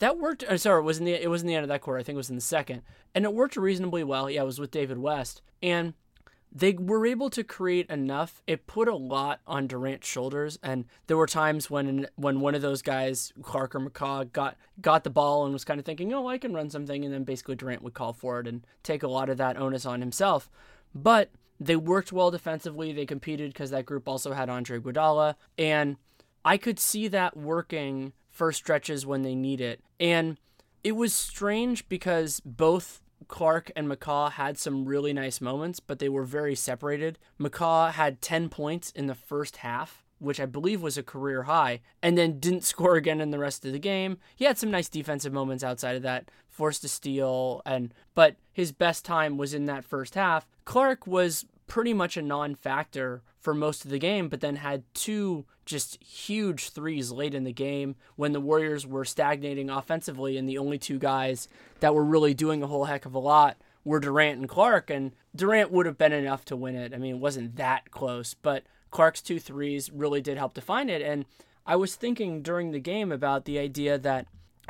that 0.00 0.18
worked. 0.18 0.42
Uh, 0.44 0.56
sorry, 0.58 0.80
it 0.80 0.84
was 0.84 0.98
in 0.98 1.04
the 1.04 1.12
it 1.12 1.30
was 1.30 1.42
in 1.42 1.48
the 1.48 1.54
end 1.54 1.62
of 1.62 1.68
that 1.68 1.80
quarter. 1.80 2.00
I 2.00 2.02
think 2.02 2.14
it 2.14 2.18
was 2.18 2.30
in 2.30 2.36
the 2.36 2.42
second, 2.42 2.82
and 3.14 3.24
it 3.24 3.32
worked 3.32 3.56
reasonably 3.56 4.02
well. 4.02 4.28
Yeah, 4.28 4.42
it 4.42 4.46
was 4.46 4.58
with 4.58 4.70
David 4.70 4.98
West, 4.98 5.42
and 5.62 5.94
they 6.52 6.72
were 6.72 7.06
able 7.06 7.30
to 7.30 7.44
create 7.44 7.88
enough. 7.88 8.42
It 8.46 8.66
put 8.66 8.88
a 8.88 8.96
lot 8.96 9.40
on 9.46 9.66
Durant's 9.68 10.08
shoulders, 10.08 10.58
and 10.62 10.86
there 11.06 11.16
were 11.16 11.26
times 11.26 11.70
when 11.70 12.08
when 12.16 12.40
one 12.40 12.54
of 12.54 12.62
those 12.62 12.82
guys, 12.82 13.32
Clark 13.42 13.74
or 13.74 13.80
McCaw, 13.80 14.32
got 14.32 14.56
got 14.80 15.04
the 15.04 15.10
ball 15.10 15.44
and 15.44 15.52
was 15.52 15.64
kind 15.64 15.78
of 15.78 15.86
thinking, 15.86 16.12
"Oh, 16.12 16.26
I 16.26 16.38
can 16.38 16.54
run 16.54 16.70
something," 16.70 17.04
and 17.04 17.14
then 17.14 17.24
basically 17.24 17.54
Durant 17.54 17.82
would 17.82 17.94
call 17.94 18.12
for 18.12 18.40
it 18.40 18.48
and 18.48 18.66
take 18.82 19.02
a 19.02 19.08
lot 19.08 19.28
of 19.28 19.36
that 19.36 19.56
onus 19.56 19.86
on 19.86 20.00
himself. 20.00 20.50
But 20.94 21.30
they 21.60 21.76
worked 21.76 22.10
well 22.10 22.30
defensively. 22.30 22.92
They 22.92 23.06
competed 23.06 23.52
because 23.52 23.70
that 23.70 23.86
group 23.86 24.08
also 24.08 24.32
had 24.32 24.48
Andre 24.48 24.80
Iguodala, 24.80 25.34
and 25.58 25.98
I 26.44 26.56
could 26.56 26.78
see 26.80 27.06
that 27.08 27.36
working 27.36 28.14
for 28.40 28.52
stretches 28.52 29.04
when 29.04 29.20
they 29.20 29.34
need 29.34 29.60
it. 29.60 29.82
And 30.00 30.38
it 30.82 30.92
was 30.92 31.12
strange 31.12 31.86
because 31.90 32.40
both 32.40 33.02
Clark 33.28 33.70
and 33.76 33.86
McCaw 33.86 34.32
had 34.32 34.56
some 34.56 34.86
really 34.86 35.12
nice 35.12 35.42
moments, 35.42 35.78
but 35.78 35.98
they 35.98 36.08
were 36.08 36.24
very 36.24 36.54
separated. 36.54 37.18
McCaw 37.38 37.92
had 37.92 38.22
10 38.22 38.48
points 38.48 38.92
in 38.92 39.08
the 39.08 39.14
first 39.14 39.58
half, 39.58 40.06
which 40.20 40.40
I 40.40 40.46
believe 40.46 40.80
was 40.80 40.96
a 40.96 41.02
career 41.02 41.42
high, 41.42 41.82
and 42.02 42.16
then 42.16 42.40
didn't 42.40 42.64
score 42.72 42.96
again 42.96 43.20
in 43.20 43.30
the 43.30 43.38
rest 43.38 43.66
of 43.66 43.72
the 43.72 43.78
game. 43.78 44.16
He 44.34 44.46
had 44.46 44.56
some 44.56 44.70
nice 44.70 44.88
defensive 44.88 45.34
moments 45.34 45.62
outside 45.62 45.96
of 45.96 46.02
that, 46.04 46.30
forced 46.48 46.82
a 46.82 46.88
steal, 46.88 47.60
and 47.66 47.92
but 48.14 48.36
his 48.54 48.72
best 48.72 49.04
time 49.04 49.36
was 49.36 49.52
in 49.52 49.66
that 49.66 49.84
first 49.84 50.14
half. 50.14 50.46
Clark 50.64 51.06
was 51.06 51.44
pretty 51.70 51.94
much 51.94 52.16
a 52.16 52.22
non-factor 52.22 53.22
for 53.38 53.54
most 53.54 53.84
of 53.84 53.92
the 53.92 53.98
game, 53.98 54.28
but 54.28 54.40
then 54.40 54.56
had 54.56 54.82
two 54.92 55.46
just 55.64 56.02
huge 56.02 56.70
threes 56.70 57.12
late 57.12 57.32
in 57.32 57.44
the 57.44 57.52
game 57.52 57.94
when 58.16 58.32
the 58.32 58.40
Warriors 58.40 58.84
were 58.84 59.04
stagnating 59.04 59.70
offensively, 59.70 60.36
and 60.36 60.48
the 60.48 60.58
only 60.58 60.78
two 60.78 60.98
guys 60.98 61.48
that 61.78 61.94
were 61.94 62.04
really 62.04 62.34
doing 62.34 62.60
a 62.60 62.66
whole 62.66 62.86
heck 62.86 63.06
of 63.06 63.14
a 63.14 63.20
lot 63.20 63.56
were 63.84 64.00
Durant 64.00 64.40
and 64.40 64.48
Clark, 64.48 64.90
and 64.90 65.12
Durant 65.34 65.70
would 65.70 65.86
have 65.86 65.96
been 65.96 66.12
enough 66.12 66.44
to 66.46 66.56
win 66.56 66.74
it. 66.74 66.92
I 66.92 66.98
mean, 66.98 67.14
it 67.14 67.20
wasn't 67.20 67.54
that 67.54 67.92
close, 67.92 68.34
but 68.34 68.64
Clark's 68.90 69.22
two 69.22 69.38
threes 69.38 69.92
really 69.92 70.20
did 70.20 70.38
help 70.38 70.54
define 70.54 70.90
it. 70.90 71.00
And 71.00 71.24
I 71.64 71.76
was 71.76 71.94
thinking 71.94 72.42
during 72.42 72.72
the 72.72 72.80
game 72.80 73.12
about 73.12 73.44
the 73.44 73.60
idea 73.60 73.96
that 73.96 74.26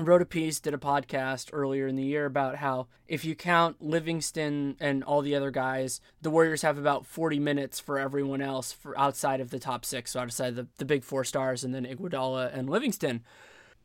wrote 0.07 0.23
a 0.23 0.26
piece, 0.26 0.61
did 0.61 0.75
a 0.75 0.78
podcast 0.78 1.50
earlier 1.52 1.87
in 1.87 1.97
the 1.97 2.04
year 2.04 2.26
about 2.26 2.57
how 2.57 2.87
if 3.07 3.25
you 3.25 3.35
count 3.35 3.80
Livingston 3.80 4.76
and 4.80 5.02
all 5.04 5.23
the 5.23 5.35
other 5.35 5.50
guys, 5.50 6.00
the 6.23 6.30
Warriors 6.30 6.62
have 6.62 6.78
about 6.78 7.07
40 7.07 7.38
minutes 7.38 7.80
for 7.80 7.99
everyone 7.99 8.40
else 8.40 8.73
for 8.73 8.99
outside 8.99 9.40
of 9.40 9.50
the 9.50 9.59
top 9.59 9.85
six, 9.85 10.12
so 10.12 10.21
outside 10.21 10.57
the, 10.57 10.66
the 10.78 10.85
big 10.85 11.04
four 11.04 11.25
stars 11.25 11.64
and 11.64 11.75
then 11.75 11.87
Iguodala 11.87 12.57
and 12.57 12.69
Livingston. 12.69 13.23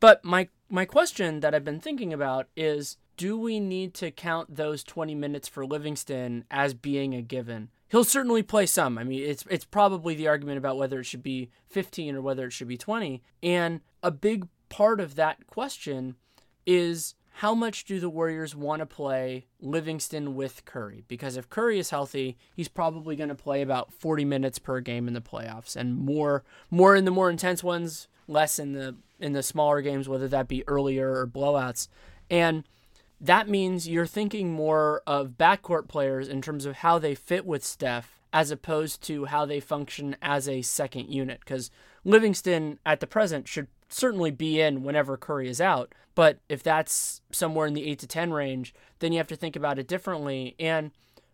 But 0.00 0.24
my 0.24 0.48
my 0.68 0.84
question 0.84 1.40
that 1.40 1.54
I've 1.54 1.64
been 1.64 1.80
thinking 1.80 2.12
about 2.12 2.48
is 2.56 2.98
do 3.16 3.38
we 3.38 3.60
need 3.60 3.94
to 3.94 4.10
count 4.10 4.56
those 4.56 4.84
20 4.84 5.14
minutes 5.14 5.48
for 5.48 5.64
Livingston 5.64 6.44
as 6.50 6.74
being 6.74 7.14
a 7.14 7.22
given? 7.22 7.70
He'll 7.88 8.04
certainly 8.04 8.42
play 8.42 8.66
some. 8.66 8.98
I 8.98 9.04
mean, 9.04 9.22
it's 9.22 9.44
it's 9.48 9.64
probably 9.64 10.14
the 10.14 10.28
argument 10.28 10.58
about 10.58 10.76
whether 10.76 11.00
it 11.00 11.04
should 11.04 11.22
be 11.22 11.50
15 11.68 12.16
or 12.16 12.20
whether 12.20 12.46
it 12.46 12.52
should 12.52 12.68
be 12.68 12.76
20. 12.76 13.22
And 13.42 13.80
a 14.02 14.10
big 14.10 14.48
part 14.68 15.00
of 15.00 15.14
that 15.14 15.46
question 15.46 16.16
is 16.66 17.14
how 17.36 17.54
much 17.54 17.84
do 17.84 18.00
the 18.00 18.08
Warriors 18.08 18.56
want 18.56 18.80
to 18.80 18.86
play 18.86 19.46
Livingston 19.60 20.34
with 20.34 20.64
Curry? 20.64 21.04
Because 21.06 21.36
if 21.36 21.50
Curry 21.50 21.78
is 21.78 21.90
healthy, 21.90 22.38
he's 22.54 22.68
probably 22.68 23.14
going 23.14 23.28
to 23.28 23.34
play 23.34 23.60
about 23.60 23.92
40 23.92 24.24
minutes 24.24 24.58
per 24.58 24.80
game 24.80 25.06
in 25.06 25.12
the 25.12 25.20
playoffs 25.20 25.76
and 25.76 25.98
more 25.98 26.44
more 26.70 26.96
in 26.96 27.04
the 27.04 27.10
more 27.10 27.28
intense 27.28 27.62
ones, 27.62 28.08
less 28.26 28.58
in 28.58 28.72
the 28.72 28.96
in 29.20 29.32
the 29.32 29.42
smaller 29.42 29.82
games 29.82 30.08
whether 30.08 30.28
that 30.28 30.48
be 30.48 30.66
earlier 30.66 31.12
or 31.12 31.26
blowouts. 31.26 31.88
And 32.30 32.64
that 33.20 33.48
means 33.48 33.88
you're 33.88 34.06
thinking 34.06 34.52
more 34.52 35.02
of 35.06 35.32
backcourt 35.38 35.88
players 35.88 36.28
in 36.28 36.40
terms 36.40 36.64
of 36.64 36.76
how 36.76 36.98
they 36.98 37.14
fit 37.14 37.44
with 37.44 37.64
Steph 37.64 38.18
as 38.32 38.50
opposed 38.50 39.02
to 39.02 39.26
how 39.26 39.46
they 39.46 39.60
function 39.60 40.16
as 40.20 40.48
a 40.48 40.62
second 40.62 41.08
unit 41.08 41.40
because 41.40 41.70
Livingston 42.04 42.78
at 42.84 43.00
the 43.00 43.06
present 43.06 43.48
should 43.48 43.68
certainly 43.88 44.30
be 44.30 44.60
in 44.60 44.82
whenever 44.82 45.16
Curry 45.16 45.48
is 45.48 45.60
out. 45.60 45.94
But 46.14 46.38
if 46.48 46.62
that's 46.62 47.20
somewhere 47.30 47.66
in 47.66 47.74
the 47.74 47.86
8 47.90 47.98
to 48.00 48.06
10 48.06 48.32
range, 48.32 48.74
then 49.00 49.12
you 49.12 49.18
have 49.18 49.28
to 49.28 49.36
think 49.36 49.54
about 49.56 49.78
it 49.78 49.86
differently. 49.86 50.56
And 50.58 50.90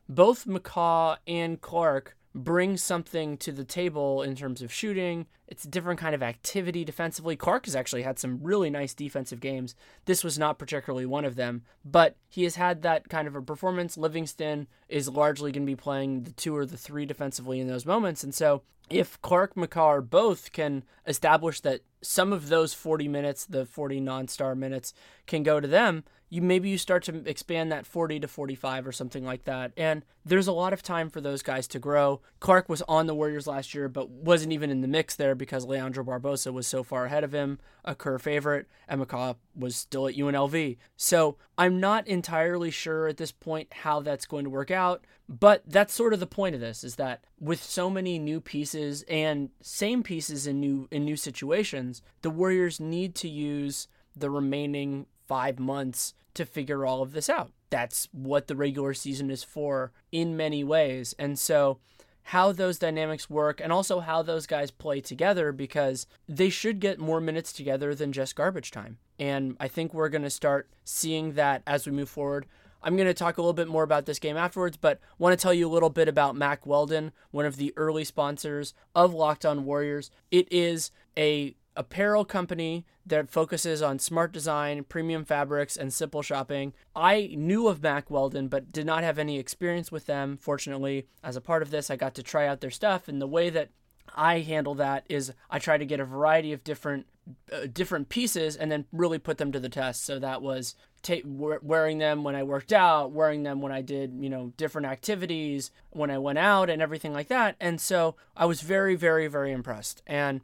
both 0.09 0.47
McCaw 0.47 1.17
and 1.27 1.61
Clark 1.61 2.17
bring 2.35 2.77
something 2.77 3.37
to 3.37 3.53
the 3.53 3.65
table 3.65 4.23
in 4.23 4.35
terms 4.35 4.63
of 4.63 4.73
shooting. 4.73 5.27
It's 5.47 5.65
a 5.65 5.69
different 5.69 6.01
kind 6.01 6.15
of 6.15 6.23
activity 6.23 6.83
defensively. 6.85 7.37
Clark 7.37 7.67
has 7.67 7.77
actually 7.77 8.03
had 8.03 8.19
some 8.19 8.41
really 8.43 8.71
nice 8.71 8.95
defensive 8.95 9.39
games. 9.39 9.75
This 10.07 10.25
was 10.25 10.39
not 10.39 10.59
particularly 10.59 11.05
one 11.05 11.27
of 11.27 11.37
them, 11.37 11.63
but 11.85 12.17
he 12.29 12.45
has 12.45 12.57
had 12.57 12.83
that 12.83 13.11
kind 13.11 13.29
of 13.29 13.37
a 13.37 13.43
performance. 13.43 13.99
Livingston 13.99 14.67
is 14.89 15.11
largely 15.11 15.53
going 15.53 15.67
to 15.67 15.71
be 15.71 15.77
playing 15.77 16.23
the 16.23 16.33
two 16.33 16.57
or 16.57 16.65
the 16.65 16.79
three 16.79 17.05
defensively 17.05 17.61
in 17.61 17.69
those 17.69 17.85
moments. 17.85 18.25
And 18.25 18.35
so 18.35 18.63
if 18.93 19.21
Clark 19.23 19.55
McCaw 19.55 20.09
both 20.09 20.53
can 20.53 20.85
establish 21.07 21.61
that 21.61 21.81
some 22.03 22.33
of 22.33 22.49
those 22.49 22.75
40 22.75 23.09
minutes, 23.09 23.45
the 23.45 23.65
40 23.65 24.01
non-star 24.01 24.55
minutes, 24.55 24.93
can 25.27 25.43
go 25.43 25.61
to 25.61 25.69
them, 25.69 26.05
you 26.33 26.41
maybe 26.41 26.71
you 26.71 26.79
start 26.79 27.03
to 27.05 27.29
expand 27.29 27.71
that 27.71 27.85
40 27.85 28.21
to 28.21 28.27
45 28.27 28.87
or 28.87 28.93
something 28.93 29.23
like 29.23 29.45
that. 29.45 29.71
And 29.77 30.03
there's 30.25 30.47
a 30.47 30.53
lot 30.53 30.73
of 30.73 30.83
time 30.83 31.11
for 31.11 31.21
those 31.21 31.43
guys 31.43 31.69
to 31.69 31.79
grow. 31.79 32.23
Clark 32.41 32.71
was 32.71 32.81
on 32.89 33.07
the 33.07 33.15
Warriors 33.15 33.47
last 33.47 33.75
year, 33.75 33.87
but 33.87 34.09
wasn't 34.09 34.55
even 34.55 34.71
in 34.71 34.81
the 34.81 34.89
mix 34.89 35.15
there 35.15 35.35
because 35.35 35.67
Leandro 35.67 36.03
Barbosa 36.03 36.51
was 36.51 36.67
so 36.67 36.83
far 36.83 37.05
ahead 37.05 37.23
of 37.23 37.35
him, 37.35 37.59
a 37.85 37.95
Kerr 37.95 38.19
favorite, 38.19 38.67
and 38.89 39.03
McCaw 39.03 39.37
was 39.55 39.77
still 39.77 40.09
at 40.09 40.15
UNLV. 40.15 40.79
So 40.97 41.37
I'm 41.59 41.79
not 41.79 42.09
entirely 42.09 42.71
sure 42.71 43.09
at 43.09 43.19
this 43.19 43.33
point 43.33 43.69
how 43.71 44.01
that's 44.01 44.25
going 44.25 44.45
to 44.45 44.51
work 44.51 44.71
out, 44.71 45.05
but 45.39 45.63
that's 45.67 45.95
sort 45.95 46.13
of 46.13 46.21
the 46.21 46.27
point 46.27 46.55
of 46.55 46.61
this 46.61 46.85
is 46.85 46.97
that 46.97 47.25
with 47.41 47.63
so 47.63 47.89
many 47.89 48.19
new 48.19 48.39
pieces 48.39 49.03
and 49.09 49.49
same 49.63 50.03
pieces 50.03 50.47
in 50.47 50.61
new 50.61 50.89
in 50.91 51.07
new 51.07 51.17
situations, 51.17 52.03
the 52.21 52.31
Warriors 52.31 52.79
need 52.79 53.15
to 53.17 53.29
use 53.29 53.89
the 54.15 54.29
remaining 54.29 55.07
five 55.27 55.59
months 55.59 56.13
to 56.35 56.45
figure 56.45 56.85
all 56.85 57.01
of 57.01 57.13
this 57.13 57.31
out. 57.31 57.51
That's 57.71 58.09
what 58.13 58.47
the 58.47 58.57
regular 58.57 58.93
season 58.93 59.31
is 59.31 59.43
for 59.43 59.93
in 60.11 60.37
many 60.37 60.63
ways. 60.63 61.15
And 61.19 61.39
so, 61.39 61.79
how 62.25 62.53
those 62.53 62.79
dynamics 62.79 63.31
work 63.31 63.59
and 63.59 63.73
also 63.73 64.01
how 64.01 64.23
those 64.23 64.47
guys 64.47 64.71
play 64.71 65.01
together 65.01 65.51
because 65.51 66.07
they 66.29 66.51
should 66.51 66.79
get 66.79 66.99
more 66.99 67.21
minutes 67.21 67.55
together 67.55 67.95
than 67.95 68.13
just 68.13 68.37
garbage 68.37 68.71
time. 68.71 68.99
And 69.19 69.57
I 69.59 69.69
think 69.69 69.95
we're 69.95 70.11
going 70.11 70.23
to 70.23 70.31
start 70.31 70.69
seeing 70.85 71.33
that 71.33 71.63
as 71.67 71.87
we 71.87 71.93
move 71.93 72.11
forward. 72.11 72.47
I'm 72.83 72.97
going 72.97 73.07
to 73.07 73.15
talk 73.15 73.39
a 73.39 73.41
little 73.41 73.53
bit 73.53 73.69
more 73.69 73.83
about 73.83 74.07
this 74.07 74.19
game 74.19 74.37
afterwards, 74.37 74.77
but 74.77 75.01
want 75.19 75.39
to 75.39 75.43
tell 75.43 75.55
you 75.55 75.69
a 75.69 75.73
little 75.73 75.91
bit 75.91 76.09
about 76.09 76.37
Mack 76.37 76.67
Weldon, 76.67 77.13
one 77.31 77.47
of 77.47 77.57
the 77.57 77.73
early 77.77 78.05
sponsors 78.05 78.75
of 78.95 79.15
Locked 79.15 79.47
On 79.47 79.65
Warriors. 79.65 80.11
It 80.31 80.51
is 80.53 80.91
a 81.17 81.55
apparel 81.77 82.25
company 82.25 82.85
that 83.07 83.31
focuses 83.31 83.83
on 83.83 83.99
smart 83.99 84.33
design, 84.33 84.85
premium 84.85 85.25
fabrics, 85.25 85.77
and 85.77 85.93
simple 85.93 86.23
shopping. 86.23 86.73
I 86.95 87.35
knew 87.37 87.69
of 87.69 87.83
Mack 87.83 88.11
Weldon, 88.11 88.49
but 88.49 88.73
did 88.73 88.87
not 88.87 89.03
have 89.03 89.19
any 89.19 89.39
experience 89.39 89.91
with 89.91 90.07
them. 90.07 90.37
Fortunately, 90.37 91.07
as 91.23 91.37
a 91.37 91.41
part 91.41 91.63
of 91.63 91.71
this, 91.71 91.91
I 91.91 91.97
got 91.97 92.15
to 92.17 92.23
try 92.23 92.47
out 92.47 92.61
their 92.61 92.71
stuff, 92.71 93.09
and 93.09 93.21
the 93.21 93.27
way 93.27 93.51
that 93.51 93.71
I 94.15 94.41
handle 94.41 94.75
that 94.77 95.05
is 95.09 95.33
I 95.51 95.59
try 95.59 95.79
to 95.79 95.87
get 95.87 96.01
a 96.01 96.05
variety 96.05 96.53
of 96.53 96.65
different 96.65 97.07
uh, 97.53 97.67
different 97.73 98.09
pieces 98.09 98.57
and 98.57 98.71
then 98.71 98.87
really 98.93 99.19
put 99.19 99.39
them 99.39 99.53
to 99.53 99.61
the 99.61 99.69
test. 99.69 100.05
So 100.05 100.19
that 100.19 100.43
was 100.43 100.75
ta- 101.03 101.17
wearing 101.25 101.99
them 101.99 102.25
when 102.25 102.35
I 102.35 102.43
worked 102.43 102.73
out, 102.73 103.13
wearing 103.13 103.43
them 103.43 103.61
when 103.61 103.73
I 103.73 103.83
did, 103.83 104.15
you 104.19 104.31
know, 104.31 104.53
different 104.57 104.87
activities, 104.87 105.71
when 105.91 106.11
I 106.11 106.19
went 106.19 106.39
out 106.39 106.71
and 106.71 106.83
everything 106.83 107.13
like 107.13 107.29
that. 107.29 107.57
And 107.61 107.81
so 107.81 108.17
I 108.37 108.47
was 108.47 108.61
very 108.61 108.95
very 108.97 109.29
very 109.29 109.53
impressed. 109.53 110.03
And 110.07 110.41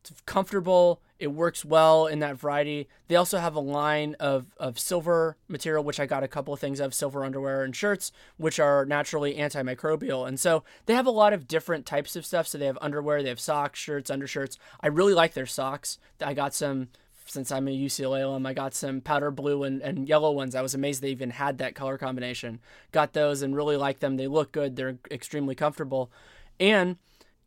it's 0.00 0.20
comfortable. 0.26 1.00
It 1.18 1.28
works 1.28 1.64
well 1.64 2.06
in 2.06 2.20
that 2.20 2.36
variety. 2.36 2.88
They 3.08 3.16
also 3.16 3.38
have 3.38 3.54
a 3.54 3.60
line 3.60 4.16
of, 4.18 4.46
of 4.56 4.78
silver 4.78 5.36
material, 5.48 5.84
which 5.84 6.00
I 6.00 6.06
got 6.06 6.22
a 6.22 6.28
couple 6.28 6.54
of 6.54 6.60
things 6.60 6.80
of 6.80 6.94
silver 6.94 7.24
underwear 7.24 7.62
and 7.62 7.76
shirts, 7.76 8.10
which 8.38 8.58
are 8.58 8.86
naturally 8.86 9.34
antimicrobial. 9.34 10.26
And 10.26 10.40
so 10.40 10.64
they 10.86 10.94
have 10.94 11.06
a 11.06 11.10
lot 11.10 11.34
of 11.34 11.46
different 11.46 11.84
types 11.84 12.16
of 12.16 12.24
stuff. 12.24 12.46
So 12.46 12.56
they 12.56 12.66
have 12.66 12.78
underwear, 12.80 13.22
they 13.22 13.28
have 13.28 13.40
socks, 13.40 13.78
shirts, 13.78 14.10
undershirts. 14.10 14.58
I 14.80 14.86
really 14.86 15.12
like 15.12 15.34
their 15.34 15.46
socks. 15.46 15.98
I 16.24 16.32
got 16.32 16.54
some 16.54 16.88
since 17.26 17.52
I'm 17.52 17.68
a 17.68 17.70
UCLA 17.70 18.24
alum, 18.24 18.44
I 18.44 18.54
got 18.54 18.74
some 18.74 19.00
powder 19.00 19.30
blue 19.30 19.62
and, 19.62 19.80
and 19.82 20.08
yellow 20.08 20.32
ones. 20.32 20.56
I 20.56 20.62
was 20.62 20.74
amazed 20.74 21.00
they 21.00 21.10
even 21.10 21.30
had 21.30 21.58
that 21.58 21.76
color 21.76 21.96
combination. 21.96 22.58
Got 22.90 23.12
those 23.12 23.42
and 23.42 23.54
really 23.54 23.76
like 23.76 24.00
them. 24.00 24.16
They 24.16 24.26
look 24.26 24.50
good. 24.50 24.74
They're 24.74 24.98
extremely 25.10 25.54
comfortable. 25.54 26.10
And 26.58 26.96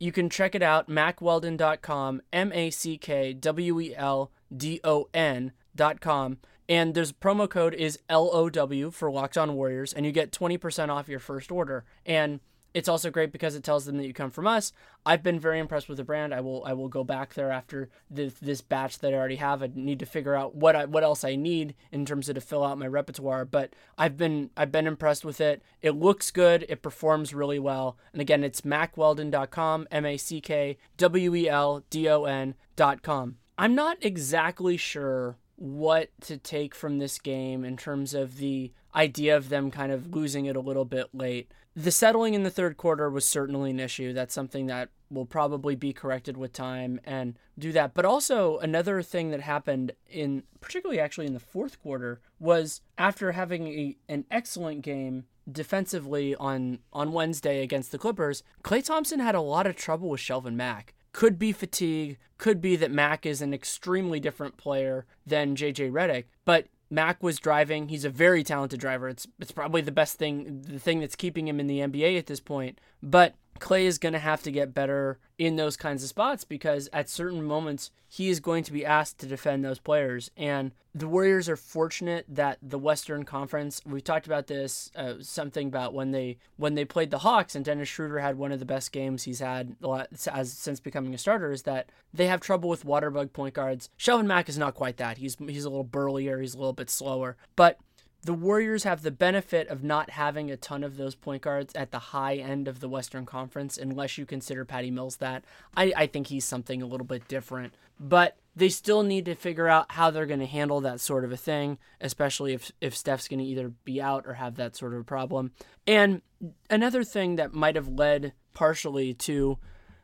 you 0.04 0.12
can 0.12 0.28
check 0.28 0.54
it 0.54 0.62
out, 0.62 0.86
mackweldon.com, 0.86 2.20
M 2.30 2.52
A 2.52 2.70
C 2.70 2.98
K 2.98 3.32
W 3.32 3.80
E 3.80 3.96
L 3.96 4.30
D 4.54 4.78
O 4.84 5.08
N.com. 5.14 6.38
And 6.68 6.94
there's 6.94 7.10
promo 7.10 7.48
code 7.48 7.74
is 7.74 7.98
LOW 8.10 8.90
for 8.90 9.10
Locked 9.10 9.38
On 9.38 9.54
Warriors, 9.54 9.94
and 9.94 10.04
you 10.04 10.12
get 10.12 10.30
20% 10.30 10.90
off 10.90 11.08
your 11.08 11.18
first 11.18 11.50
order. 11.50 11.84
And 12.04 12.40
it's 12.74 12.88
also 12.88 13.10
great 13.10 13.30
because 13.30 13.54
it 13.54 13.62
tells 13.62 13.84
them 13.86 13.96
that 13.96 14.06
you 14.06 14.12
come 14.12 14.32
from 14.32 14.48
us. 14.48 14.72
I've 15.06 15.22
been 15.22 15.38
very 15.38 15.60
impressed 15.60 15.88
with 15.88 15.98
the 15.98 16.04
brand. 16.04 16.34
I 16.34 16.40
will 16.40 16.64
I 16.66 16.72
will 16.72 16.88
go 16.88 17.04
back 17.04 17.34
there 17.34 17.52
after 17.52 17.88
this, 18.10 18.34
this 18.34 18.60
batch 18.60 18.98
that 18.98 19.14
I 19.14 19.16
already 19.16 19.36
have. 19.36 19.62
I 19.62 19.70
need 19.72 20.00
to 20.00 20.06
figure 20.06 20.34
out 20.34 20.56
what 20.56 20.74
I, 20.74 20.84
what 20.84 21.04
else 21.04 21.22
I 21.24 21.36
need 21.36 21.74
in 21.92 22.04
terms 22.04 22.28
of 22.28 22.34
to 22.34 22.40
fill 22.40 22.64
out 22.64 22.78
my 22.78 22.88
repertoire. 22.88 23.44
But 23.44 23.74
I've 23.96 24.16
been 24.16 24.50
I've 24.56 24.72
been 24.72 24.88
impressed 24.88 25.24
with 25.24 25.40
it. 25.40 25.62
It 25.80 25.92
looks 25.92 26.32
good. 26.32 26.66
It 26.68 26.82
performs 26.82 27.32
really 27.32 27.60
well. 27.60 27.96
And 28.12 28.20
again, 28.20 28.42
it's 28.42 28.62
mackweldon.com, 28.62 29.86
M 29.92 30.04
A 30.04 30.16
C 30.16 30.40
K 30.40 30.76
W 30.96 31.34
E 31.34 31.48
L 31.48 31.84
D 31.90 32.08
O 32.08 32.24
N.com. 32.24 33.36
I'm 33.56 33.74
not 33.76 33.98
exactly 34.00 34.76
sure 34.76 35.36
what 35.56 36.10
to 36.22 36.36
take 36.36 36.74
from 36.74 36.98
this 36.98 37.20
game 37.20 37.64
in 37.64 37.76
terms 37.76 38.14
of 38.14 38.38
the 38.38 38.72
idea 38.94 39.36
of 39.36 39.48
them 39.48 39.70
kind 39.70 39.92
of 39.92 40.12
losing 40.12 40.46
it 40.46 40.56
a 40.56 40.60
little 40.60 40.84
bit 40.84 41.06
late. 41.12 41.52
The 41.76 41.90
settling 41.90 42.34
in 42.34 42.44
the 42.44 42.50
third 42.50 42.76
quarter 42.76 43.10
was 43.10 43.24
certainly 43.24 43.70
an 43.70 43.80
issue. 43.80 44.12
That's 44.12 44.34
something 44.34 44.66
that 44.66 44.90
will 45.10 45.26
probably 45.26 45.74
be 45.74 45.92
corrected 45.92 46.36
with 46.36 46.52
time 46.52 47.00
and 47.04 47.38
do 47.58 47.72
that. 47.72 47.94
But 47.94 48.04
also 48.04 48.58
another 48.58 49.02
thing 49.02 49.30
that 49.30 49.40
happened 49.40 49.92
in 50.08 50.44
particularly 50.60 51.00
actually 51.00 51.26
in 51.26 51.34
the 51.34 51.40
fourth 51.40 51.80
quarter 51.82 52.20
was 52.38 52.80
after 52.96 53.32
having 53.32 53.68
a, 53.68 53.96
an 54.08 54.24
excellent 54.30 54.82
game 54.82 55.24
defensively 55.50 56.34
on 56.36 56.78
on 56.92 57.12
Wednesday 57.12 57.62
against 57.62 57.92
the 57.92 57.98
Clippers, 57.98 58.42
Klay 58.62 58.84
Thompson 58.84 59.20
had 59.20 59.34
a 59.34 59.40
lot 59.40 59.66
of 59.66 59.76
trouble 59.76 60.08
with 60.08 60.20
Shelvin 60.20 60.54
Mack. 60.54 60.94
Could 61.12 61.38
be 61.38 61.52
fatigue, 61.52 62.18
could 62.38 62.60
be 62.60 62.76
that 62.76 62.90
Mack 62.90 63.24
is 63.24 63.40
an 63.40 63.54
extremely 63.54 64.18
different 64.18 64.56
player 64.56 65.06
than 65.26 65.54
JJ 65.54 65.92
Redick, 65.92 66.24
but 66.44 66.66
Mack 66.94 67.22
was 67.22 67.38
driving. 67.38 67.88
He's 67.88 68.04
a 68.04 68.10
very 68.10 68.44
talented 68.44 68.80
driver. 68.80 69.08
It's 69.08 69.26
it's 69.40 69.52
probably 69.52 69.80
the 69.80 69.92
best 69.92 70.16
thing, 70.16 70.62
the 70.62 70.78
thing 70.78 71.00
that's 71.00 71.16
keeping 71.16 71.48
him 71.48 71.60
in 71.60 71.66
the 71.66 71.80
NBA 71.80 72.18
at 72.18 72.26
this 72.26 72.40
point. 72.40 72.80
But 73.02 73.34
Klay 73.60 73.84
is 73.84 73.98
going 73.98 74.12
to 74.12 74.18
have 74.18 74.42
to 74.42 74.50
get 74.50 74.74
better 74.74 75.18
in 75.38 75.56
those 75.56 75.76
kinds 75.76 76.02
of 76.02 76.08
spots 76.08 76.44
because 76.44 76.88
at 76.92 77.08
certain 77.08 77.42
moments 77.42 77.90
he 78.08 78.28
is 78.28 78.38
going 78.38 78.62
to 78.64 78.72
be 78.72 78.86
asked 78.86 79.18
to 79.18 79.26
defend 79.26 79.64
those 79.64 79.78
players. 79.78 80.30
And 80.36 80.72
the 80.94 81.08
Warriors 81.08 81.48
are 81.48 81.56
fortunate 81.56 82.24
that 82.28 82.58
the 82.62 82.78
Western 82.78 83.24
Conference. 83.24 83.80
We 83.84 84.00
talked 84.00 84.26
about 84.26 84.46
this 84.46 84.90
uh, 84.94 85.14
something 85.20 85.66
about 85.66 85.94
when 85.94 86.12
they 86.12 86.38
when 86.56 86.74
they 86.74 86.84
played 86.84 87.10
the 87.10 87.18
Hawks 87.18 87.56
and 87.56 87.64
Dennis 87.64 87.88
Schroeder 87.88 88.20
had 88.20 88.38
one 88.38 88.52
of 88.52 88.60
the 88.60 88.64
best 88.64 88.92
games 88.92 89.24
he's 89.24 89.40
had 89.40 89.74
lot, 89.80 90.08
as 90.32 90.52
since 90.52 90.78
becoming 90.78 91.14
a 91.14 91.18
starter. 91.18 91.50
Is 91.50 91.62
that 91.62 91.90
they 92.12 92.26
have 92.26 92.40
trouble 92.40 92.68
with 92.68 92.84
waterbug 92.86 93.32
point 93.32 93.54
guards. 93.54 93.90
Shelvin 93.98 94.26
Mack 94.26 94.48
is 94.48 94.58
not 94.58 94.74
quite 94.74 94.98
that. 94.98 95.18
He's 95.18 95.36
he's 95.36 95.64
a 95.64 95.70
little 95.70 95.84
burlier. 95.84 96.40
He's 96.40 96.54
a 96.54 96.58
little 96.58 96.72
bit 96.72 96.90
slower, 96.90 97.36
but 97.56 97.78
the 98.24 98.34
Warriors 98.34 98.84
have 98.84 99.02
the 99.02 99.10
benefit 99.10 99.68
of 99.68 99.84
not 99.84 100.10
having 100.10 100.50
a 100.50 100.56
ton 100.56 100.82
of 100.82 100.96
those 100.96 101.14
point 101.14 101.42
guards 101.42 101.74
at 101.74 101.90
the 101.90 101.98
high 101.98 102.36
end 102.36 102.68
of 102.68 102.80
the 102.80 102.88
Western 102.88 103.26
Conference, 103.26 103.76
unless 103.76 104.18
you 104.18 104.26
consider 104.26 104.64
Patty 104.64 104.90
Mills 104.90 105.16
that. 105.16 105.44
I, 105.76 105.92
I 105.96 106.06
think 106.06 106.28
he's 106.28 106.44
something 106.44 106.82
a 106.82 106.86
little 106.86 107.06
bit 107.06 107.28
different. 107.28 107.74
But 108.00 108.36
they 108.56 108.70
still 108.70 109.02
need 109.02 109.26
to 109.26 109.34
figure 109.34 109.68
out 109.68 109.92
how 109.92 110.10
they're 110.10 110.26
going 110.26 110.40
to 110.40 110.46
handle 110.46 110.80
that 110.80 111.00
sort 111.00 111.24
of 111.24 111.32
a 111.32 111.36
thing, 111.36 111.78
especially 112.00 112.54
if, 112.54 112.72
if 112.80 112.96
Steph's 112.96 113.28
going 113.28 113.40
to 113.40 113.44
either 113.44 113.68
be 113.84 114.00
out 114.00 114.24
or 114.26 114.34
have 114.34 114.56
that 114.56 114.76
sort 114.76 114.94
of 114.94 115.00
a 115.00 115.04
problem. 115.04 115.52
And 115.86 116.22
another 116.70 117.04
thing 117.04 117.36
that 117.36 117.52
might 117.52 117.76
have 117.76 117.88
led 117.88 118.32
partially 118.52 119.14
to 119.14 119.58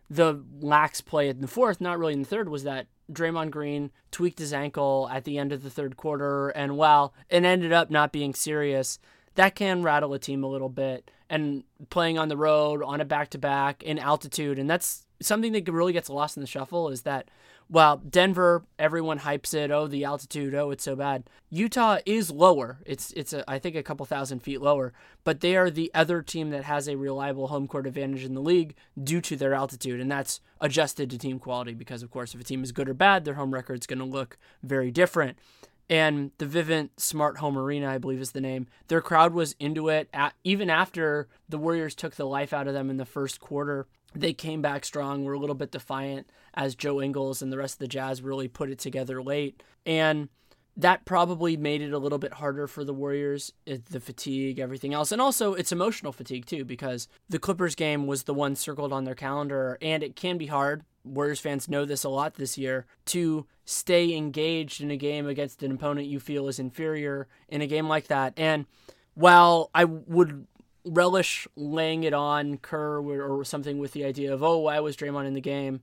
the 0.08 0.44
lax 0.60 1.00
play 1.00 1.28
in 1.28 1.40
the 1.40 1.48
fourth, 1.48 1.80
not 1.80 1.98
really 1.98 2.12
in 2.12 2.22
the 2.22 2.28
third, 2.28 2.48
was 2.48 2.64
that 2.64 2.86
Draymond 3.12 3.50
Green 3.50 3.90
tweaked 4.10 4.38
his 4.38 4.52
ankle 4.52 5.08
at 5.12 5.24
the 5.24 5.38
end 5.38 5.52
of 5.52 5.62
the 5.62 5.70
third 5.70 5.96
quarter, 5.96 6.50
and 6.50 6.76
while 6.76 7.12
it 7.28 7.44
ended 7.44 7.72
up 7.72 7.90
not 7.90 8.12
being 8.12 8.34
serious, 8.34 8.98
that 9.34 9.54
can 9.54 9.82
rattle 9.82 10.14
a 10.14 10.18
team 10.18 10.44
a 10.44 10.48
little 10.48 10.68
bit. 10.68 11.10
And 11.28 11.62
playing 11.90 12.18
on 12.18 12.28
the 12.28 12.36
road, 12.36 12.82
on 12.82 13.00
a 13.00 13.04
back 13.04 13.30
to 13.30 13.38
back, 13.38 13.82
in 13.84 13.98
altitude, 13.98 14.58
and 14.58 14.68
that's 14.68 15.06
something 15.22 15.52
that 15.52 15.68
really 15.68 15.92
gets 15.92 16.10
lost 16.10 16.36
in 16.36 16.40
the 16.40 16.46
shuffle 16.46 16.88
is 16.88 17.02
that 17.02 17.28
while 17.70 17.98
Denver, 17.98 18.64
everyone 18.80 19.20
hypes 19.20 19.54
it, 19.54 19.70
oh 19.70 19.86
the 19.86 20.04
altitude, 20.04 20.56
oh 20.56 20.72
it's 20.72 20.82
so 20.82 20.96
bad. 20.96 21.30
Utah 21.50 21.98
is 22.04 22.28
lower. 22.28 22.80
It's 22.84 23.12
it's 23.12 23.32
a, 23.32 23.48
I 23.48 23.60
think 23.60 23.76
a 23.76 23.82
couple 23.84 24.04
thousand 24.06 24.40
feet 24.40 24.60
lower, 24.60 24.92
but 25.22 25.40
they 25.40 25.54
are 25.56 25.70
the 25.70 25.88
other 25.94 26.20
team 26.20 26.50
that 26.50 26.64
has 26.64 26.88
a 26.88 26.96
reliable 26.96 27.46
home 27.46 27.68
court 27.68 27.86
advantage 27.86 28.24
in 28.24 28.34
the 28.34 28.40
league 28.40 28.74
due 29.00 29.20
to 29.20 29.36
their 29.36 29.54
altitude, 29.54 30.00
and 30.00 30.10
that's 30.10 30.40
adjusted 30.60 31.10
to 31.10 31.18
team 31.18 31.38
quality 31.38 31.72
because 31.72 32.02
of 32.02 32.10
course 32.10 32.34
if 32.34 32.40
a 32.40 32.44
team 32.44 32.64
is 32.64 32.72
good 32.72 32.88
or 32.88 32.94
bad, 32.94 33.24
their 33.24 33.34
home 33.34 33.54
record 33.54 33.78
is 33.78 33.86
going 33.86 34.00
to 34.00 34.04
look 34.04 34.36
very 34.64 34.90
different. 34.90 35.38
and 35.88 36.30
the 36.38 36.46
Vivint 36.46 36.90
Smart 36.96 37.38
Home 37.38 37.56
Arena, 37.56 37.88
I 37.90 37.98
believe 37.98 38.20
is 38.20 38.32
the 38.32 38.40
name. 38.40 38.66
Their 38.88 39.00
crowd 39.00 39.32
was 39.32 39.56
into 39.58 39.88
it 39.88 40.08
at, 40.12 40.34
even 40.44 40.70
after 40.70 41.28
the 41.48 41.58
Warriors 41.58 41.94
took 41.94 42.14
the 42.14 42.26
life 42.26 42.52
out 42.52 42.68
of 42.68 42.74
them 42.74 42.90
in 42.90 42.96
the 42.96 43.04
first 43.04 43.40
quarter. 43.40 43.86
They 44.14 44.32
came 44.32 44.62
back 44.62 44.84
strong, 44.84 45.24
were 45.24 45.34
a 45.34 45.38
little 45.38 45.54
bit 45.54 45.72
defiant 45.72 46.28
as 46.54 46.74
Joe 46.74 47.00
Ingles 47.00 47.42
and 47.42 47.52
the 47.52 47.58
rest 47.58 47.74
of 47.74 47.78
the 47.80 47.88
Jazz 47.88 48.22
really 48.22 48.48
put 48.48 48.70
it 48.70 48.78
together 48.78 49.22
late. 49.22 49.62
And 49.86 50.28
that 50.76 51.04
probably 51.04 51.56
made 51.56 51.82
it 51.82 51.92
a 51.92 51.98
little 51.98 52.18
bit 52.18 52.34
harder 52.34 52.66
for 52.66 52.84
the 52.84 52.94
Warriors, 52.94 53.52
eh, 53.66 53.78
the 53.90 54.00
fatigue, 54.00 54.58
everything 54.58 54.94
else. 54.94 55.12
And 55.12 55.20
also, 55.20 55.54
it's 55.54 55.72
emotional 55.72 56.12
fatigue 56.12 56.46
too, 56.46 56.64
because 56.64 57.08
the 57.28 57.38
Clippers 57.38 57.74
game 57.74 58.06
was 58.06 58.22
the 58.22 58.34
one 58.34 58.56
circled 58.56 58.92
on 58.92 59.04
their 59.04 59.14
calendar, 59.14 59.78
and 59.82 60.02
it 60.02 60.16
can 60.16 60.38
be 60.38 60.46
hard. 60.46 60.84
Warriors 61.04 61.40
fans 61.40 61.68
know 61.68 61.84
this 61.84 62.04
a 62.04 62.08
lot 62.08 62.34
this 62.34 62.58
year 62.58 62.86
to 63.06 63.46
stay 63.64 64.14
engaged 64.14 64.80
in 64.80 64.90
a 64.90 64.96
game 64.96 65.26
against 65.26 65.62
an 65.62 65.72
opponent 65.72 66.08
you 66.08 66.20
feel 66.20 66.48
is 66.48 66.58
inferior 66.58 67.26
in 67.48 67.62
a 67.62 67.66
game 67.66 67.88
like 67.88 68.08
that. 68.08 68.34
And 68.36 68.66
while 69.14 69.70
I 69.74 69.84
would 69.84 70.46
relish 70.84 71.46
laying 71.56 72.04
it 72.04 72.14
on 72.14 72.58
Kerr 72.58 73.00
or 73.00 73.44
something 73.44 73.78
with 73.78 73.92
the 73.92 74.04
idea 74.04 74.32
of, 74.32 74.42
oh, 74.42 74.58
why 74.58 74.80
was 74.80 74.96
Draymond 74.96 75.26
in 75.26 75.34
the 75.34 75.40
game? 75.40 75.80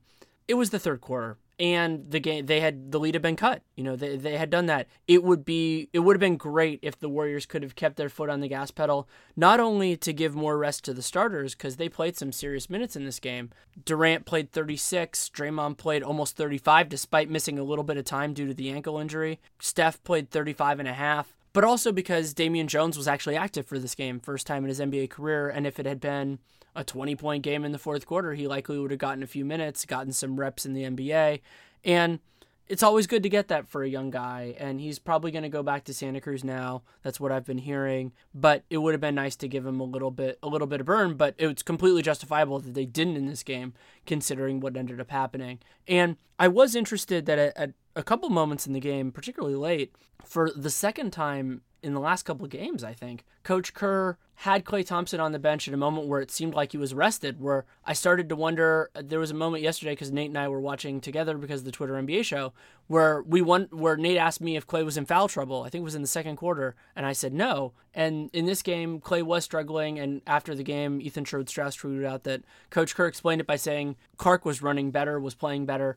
It 0.48 0.54
was 0.54 0.70
the 0.70 0.78
third 0.78 1.00
quarter 1.00 1.36
and 1.60 2.10
the 2.10 2.20
game 2.20 2.46
they 2.46 2.60
had 2.60 2.92
the 2.92 3.00
lead 3.00 3.14
had 3.14 3.22
been 3.22 3.36
cut. 3.36 3.62
You 3.74 3.82
know, 3.82 3.96
they, 3.96 4.16
they 4.16 4.36
had 4.36 4.50
done 4.50 4.66
that. 4.66 4.86
It 5.08 5.24
would 5.24 5.44
be 5.44 5.88
it 5.92 6.00
would 6.00 6.14
have 6.14 6.20
been 6.20 6.36
great 6.36 6.78
if 6.82 6.98
the 6.98 7.08
Warriors 7.08 7.46
could 7.46 7.62
have 7.62 7.74
kept 7.74 7.96
their 7.96 8.08
foot 8.08 8.30
on 8.30 8.40
the 8.40 8.48
gas 8.48 8.70
pedal, 8.70 9.08
not 9.36 9.58
only 9.58 9.96
to 9.96 10.12
give 10.12 10.34
more 10.34 10.56
rest 10.56 10.84
to 10.84 10.94
the 10.94 11.02
starters 11.02 11.54
because 11.54 11.76
they 11.76 11.88
played 11.88 12.16
some 12.16 12.32
serious 12.32 12.70
minutes 12.70 12.96
in 12.96 13.04
this 13.04 13.18
game. 13.18 13.50
Durant 13.84 14.24
played 14.24 14.52
36, 14.52 15.30
Draymond 15.30 15.78
played 15.78 16.02
almost 16.02 16.36
35 16.36 16.88
despite 16.88 17.30
missing 17.30 17.58
a 17.58 17.64
little 17.64 17.84
bit 17.84 17.96
of 17.96 18.04
time 18.04 18.34
due 18.34 18.46
to 18.46 18.54
the 18.54 18.70
ankle 18.70 18.98
injury. 18.98 19.40
Steph 19.60 20.02
played 20.04 20.30
35 20.30 20.78
and 20.78 20.88
a 20.88 20.94
half 20.94 21.37
but 21.58 21.64
also 21.64 21.90
because 21.90 22.34
Damian 22.34 22.68
Jones 22.68 22.96
was 22.96 23.08
actually 23.08 23.34
active 23.34 23.66
for 23.66 23.80
this 23.80 23.96
game, 23.96 24.20
first 24.20 24.46
time 24.46 24.62
in 24.62 24.68
his 24.68 24.78
NBA 24.78 25.10
career. 25.10 25.48
And 25.48 25.66
if 25.66 25.80
it 25.80 25.86
had 25.86 25.98
been 25.98 26.38
a 26.76 26.84
20 26.84 27.16
point 27.16 27.42
game 27.42 27.64
in 27.64 27.72
the 27.72 27.80
fourth 27.80 28.06
quarter, 28.06 28.34
he 28.34 28.46
likely 28.46 28.78
would 28.78 28.92
have 28.92 29.00
gotten 29.00 29.24
a 29.24 29.26
few 29.26 29.44
minutes, 29.44 29.84
gotten 29.84 30.12
some 30.12 30.38
reps 30.38 30.64
in 30.64 30.72
the 30.72 30.84
NBA. 30.84 31.40
And 31.82 32.20
it's 32.68 32.84
always 32.84 33.08
good 33.08 33.24
to 33.24 33.28
get 33.28 33.48
that 33.48 33.66
for 33.66 33.82
a 33.82 33.88
young 33.88 34.10
guy. 34.10 34.54
And 34.56 34.80
he's 34.80 35.00
probably 35.00 35.32
going 35.32 35.42
to 35.42 35.48
go 35.48 35.64
back 35.64 35.82
to 35.86 35.94
Santa 35.94 36.20
Cruz 36.20 36.44
now. 36.44 36.82
That's 37.02 37.18
what 37.18 37.32
I've 37.32 37.44
been 37.44 37.58
hearing. 37.58 38.12
But 38.32 38.62
it 38.70 38.78
would 38.78 38.94
have 38.94 39.00
been 39.00 39.16
nice 39.16 39.34
to 39.34 39.48
give 39.48 39.66
him 39.66 39.80
a 39.80 39.84
little 39.84 40.12
bit, 40.12 40.38
a 40.44 40.48
little 40.48 40.68
bit 40.68 40.78
of 40.78 40.86
burn. 40.86 41.14
But 41.14 41.34
it's 41.38 41.64
completely 41.64 42.02
justifiable 42.02 42.60
that 42.60 42.74
they 42.74 42.86
didn't 42.86 43.16
in 43.16 43.26
this 43.26 43.42
game, 43.42 43.74
considering 44.06 44.60
what 44.60 44.76
ended 44.76 45.00
up 45.00 45.10
happening. 45.10 45.58
And 45.88 46.18
I 46.38 46.46
was 46.46 46.76
interested 46.76 47.26
that 47.26 47.40
at, 47.40 47.56
at 47.56 47.70
a 47.98 48.02
couple 48.04 48.30
moments 48.30 48.66
in 48.66 48.72
the 48.72 48.80
game, 48.80 49.10
particularly 49.10 49.56
late, 49.56 49.92
for 50.24 50.50
the 50.54 50.70
second 50.70 51.10
time 51.10 51.62
in 51.82 51.94
the 51.94 52.00
last 52.00 52.22
couple 52.24 52.44
of 52.44 52.50
games, 52.50 52.82
I 52.82 52.92
think. 52.92 53.24
Coach 53.42 53.74
Kerr 53.74 54.16
had 54.36 54.64
Klay 54.64 54.86
Thompson 54.86 55.18
on 55.20 55.32
the 55.32 55.38
bench 55.38 55.66
at 55.66 55.74
a 55.74 55.76
moment 55.76 56.06
where 56.06 56.20
it 56.20 56.30
seemed 56.30 56.54
like 56.54 56.70
he 56.72 56.78
was 56.78 56.94
rested, 56.94 57.40
where 57.40 57.64
I 57.84 57.92
started 57.92 58.28
to 58.28 58.36
wonder. 58.36 58.90
There 58.94 59.18
was 59.18 59.32
a 59.32 59.34
moment 59.34 59.64
yesterday 59.64 59.92
because 59.92 60.12
Nate 60.12 60.28
and 60.28 60.38
I 60.38 60.48
were 60.48 60.60
watching 60.60 61.00
together 61.00 61.36
because 61.36 61.60
of 61.60 61.64
the 61.64 61.72
Twitter 61.72 61.94
NBA 61.94 62.24
show, 62.24 62.52
where 62.86 63.22
we 63.22 63.42
won, 63.42 63.68
where 63.72 63.96
Nate 63.96 64.16
asked 64.16 64.40
me 64.40 64.56
if 64.56 64.66
Klay 64.66 64.84
was 64.84 64.96
in 64.96 65.06
foul 65.06 65.26
trouble. 65.26 65.62
I 65.62 65.70
think 65.70 65.82
it 65.82 65.84
was 65.84 65.96
in 65.96 66.02
the 66.02 66.08
second 66.08 66.36
quarter, 66.36 66.76
and 66.94 67.04
I 67.04 67.12
said 67.12 67.32
no. 67.32 67.72
And 67.94 68.30
in 68.32 68.46
this 68.46 68.62
game, 68.62 69.00
Klay 69.00 69.22
was 69.22 69.44
struggling, 69.44 69.98
and 69.98 70.22
after 70.24 70.54
the 70.54 70.62
game, 70.62 71.00
Ethan 71.00 71.24
Sherwood 71.24 71.48
Strauss 71.48 71.76
tweeted 71.76 72.04
out 72.04 72.24
that 72.24 72.42
Coach 72.70 72.94
Kerr 72.94 73.06
explained 73.06 73.40
it 73.40 73.46
by 73.46 73.56
saying 73.56 73.96
Clark 74.18 74.44
was 74.44 74.62
running 74.62 74.92
better, 74.92 75.18
was 75.18 75.34
playing 75.34 75.66
better 75.66 75.96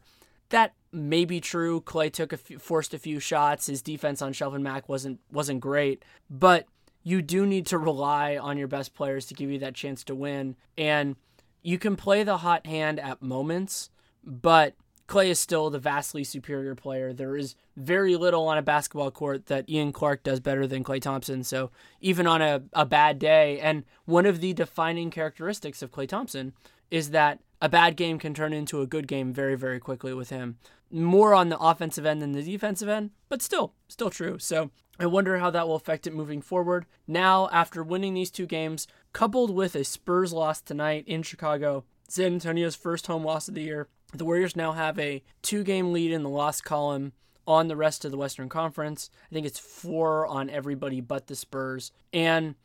that 0.52 0.74
may 0.92 1.26
be 1.26 1.42
true. 1.42 1.82
Klay 1.82 2.12
took 2.12 2.32
a 2.32 2.38
few, 2.38 2.60
forced 2.60 2.94
a 2.94 3.00
few 3.00 3.20
shots. 3.20 3.68
His 3.68 3.82
defense 3.82 4.22
on 4.22 4.34
Shelvin 4.34 4.62
Mack 4.62 4.88
wasn't 4.88 5.20
wasn't 5.32 5.60
great, 5.60 6.06
but 6.30 6.68
you 7.04 7.22
do 7.22 7.46
need 7.46 7.66
to 7.68 7.78
rely 7.90 8.38
on 8.38 8.58
your 8.58 8.68
best 8.68 8.94
players 8.94 9.26
to 9.28 9.34
give 9.34 9.50
you 9.50 9.60
that 9.60 9.76
chance 9.76 10.04
to 10.06 10.16
win. 10.16 10.56
And 10.78 11.16
you 11.64 11.78
can 11.78 11.96
play 11.96 12.24
the 12.24 12.38
hot 12.38 12.66
hand 12.66 13.00
at 13.00 13.22
moments, 13.22 13.90
but 14.24 14.76
Klay 15.08 15.28
is 15.28 15.40
still 15.40 15.70
the 15.70 15.80
vastly 15.80 16.24
superior 16.24 16.74
player. 16.74 17.12
There 17.12 17.36
is 17.36 17.56
very 17.76 18.16
little 18.16 18.48
on 18.48 18.58
a 18.58 18.62
basketball 18.62 19.12
court 19.12 19.48
that 19.48 19.70
Ian 19.70 19.92
Clark 19.92 20.24
does 20.24 20.40
better 20.40 20.66
than 20.66 20.86
Klay 20.86 21.02
Thompson. 21.02 21.44
So 21.44 21.70
even 22.00 22.26
on 22.26 22.42
a, 22.42 22.64
a 22.72 22.86
bad 22.86 23.20
day, 23.20 23.60
and 23.60 23.84
one 24.06 24.26
of 24.26 24.40
the 24.40 24.54
defining 24.54 25.12
characteristics 25.12 25.82
of 25.82 25.92
Klay 25.92 26.08
Thompson 26.08 26.54
is 26.90 27.10
that 27.10 27.40
a 27.62 27.70
bad 27.70 27.96
game 27.96 28.18
can 28.18 28.34
turn 28.34 28.54
into 28.54 28.82
a 28.82 28.88
good 28.88 29.08
game 29.08 29.32
very, 29.32 29.56
very 29.56 29.80
quickly 29.80 30.14
with 30.14 30.30
him. 30.30 30.58
More 30.90 31.34
on 31.34 31.50
the 31.50 31.60
offensive 31.60 32.06
end 32.06 32.22
than 32.22 32.32
the 32.32 32.44
defensive 32.44 32.90
end, 32.90 33.12
but 33.30 33.42
still, 33.42 33.74
still 33.88 34.10
true. 34.10 34.40
So 34.40 34.72
I 35.00 35.06
wonder 35.06 35.38
how 35.38 35.52
that 35.52 35.68
will 35.68 35.76
affect 35.76 36.08
it 36.08 36.14
moving 36.14 36.42
forward. 36.42 36.86
Now, 37.08 37.50
after 37.52 37.84
winning 37.84 38.14
these 38.14 38.32
two 38.32 38.46
games, 38.46 38.88
coupled 39.14 39.54
with 39.54 39.76
a 39.76 39.84
Spurs 39.84 40.34
loss 40.34 40.60
tonight 40.60 41.06
in 41.08 41.24
Chicago, 41.24 41.86
San 42.10 42.34
Antonio's 42.34 42.76
first 42.76 43.08
home 43.08 43.24
loss 43.24 43.48
of 43.48 43.54
the 43.54 43.62
year, 43.62 43.88
the 44.14 44.26
Warriors 44.26 44.56
now 44.56 44.74
have 44.74 45.00
a 45.00 45.24
two 45.42 45.64
game 45.64 45.94
lead 45.94 46.12
in 46.12 46.24
the 46.24 46.30
loss 46.30 46.60
column 46.60 47.14
on 47.48 47.68
the 47.68 47.76
rest 47.76 48.04
of 48.04 48.12
the 48.12 48.18
Western 48.18 48.50
Conference. 48.50 49.10
I 49.32 49.34
think 49.34 49.46
it's 49.46 49.60
four 49.60 50.28
on 50.28 50.50
everybody 50.50 51.00
but 51.00 51.28
the 51.28 51.36
Spurs. 51.36 51.92
And 52.12 52.56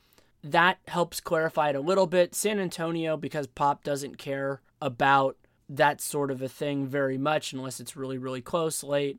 that 0.43 0.79
helps 0.89 1.21
clarify 1.21 1.71
it 1.71 1.77
a 1.77 1.81
little 1.81 2.07
bit. 2.07 2.35
San 2.35 2.59
Antonio, 2.59 3.17
because 3.17 3.47
Pop 3.47 3.85
doesn't 3.85 4.19
care 4.19 4.61
about 4.81 5.37
that 5.69 6.01
sort 6.01 6.31
of 6.31 6.43
a 6.43 6.49
thing 6.49 6.87
very 6.87 7.19
much 7.19 7.53
unless 7.53 7.81
it's 7.81 7.97
really, 7.97 8.19
really 8.19 8.41
close 8.41 8.83
late. 8.83 9.19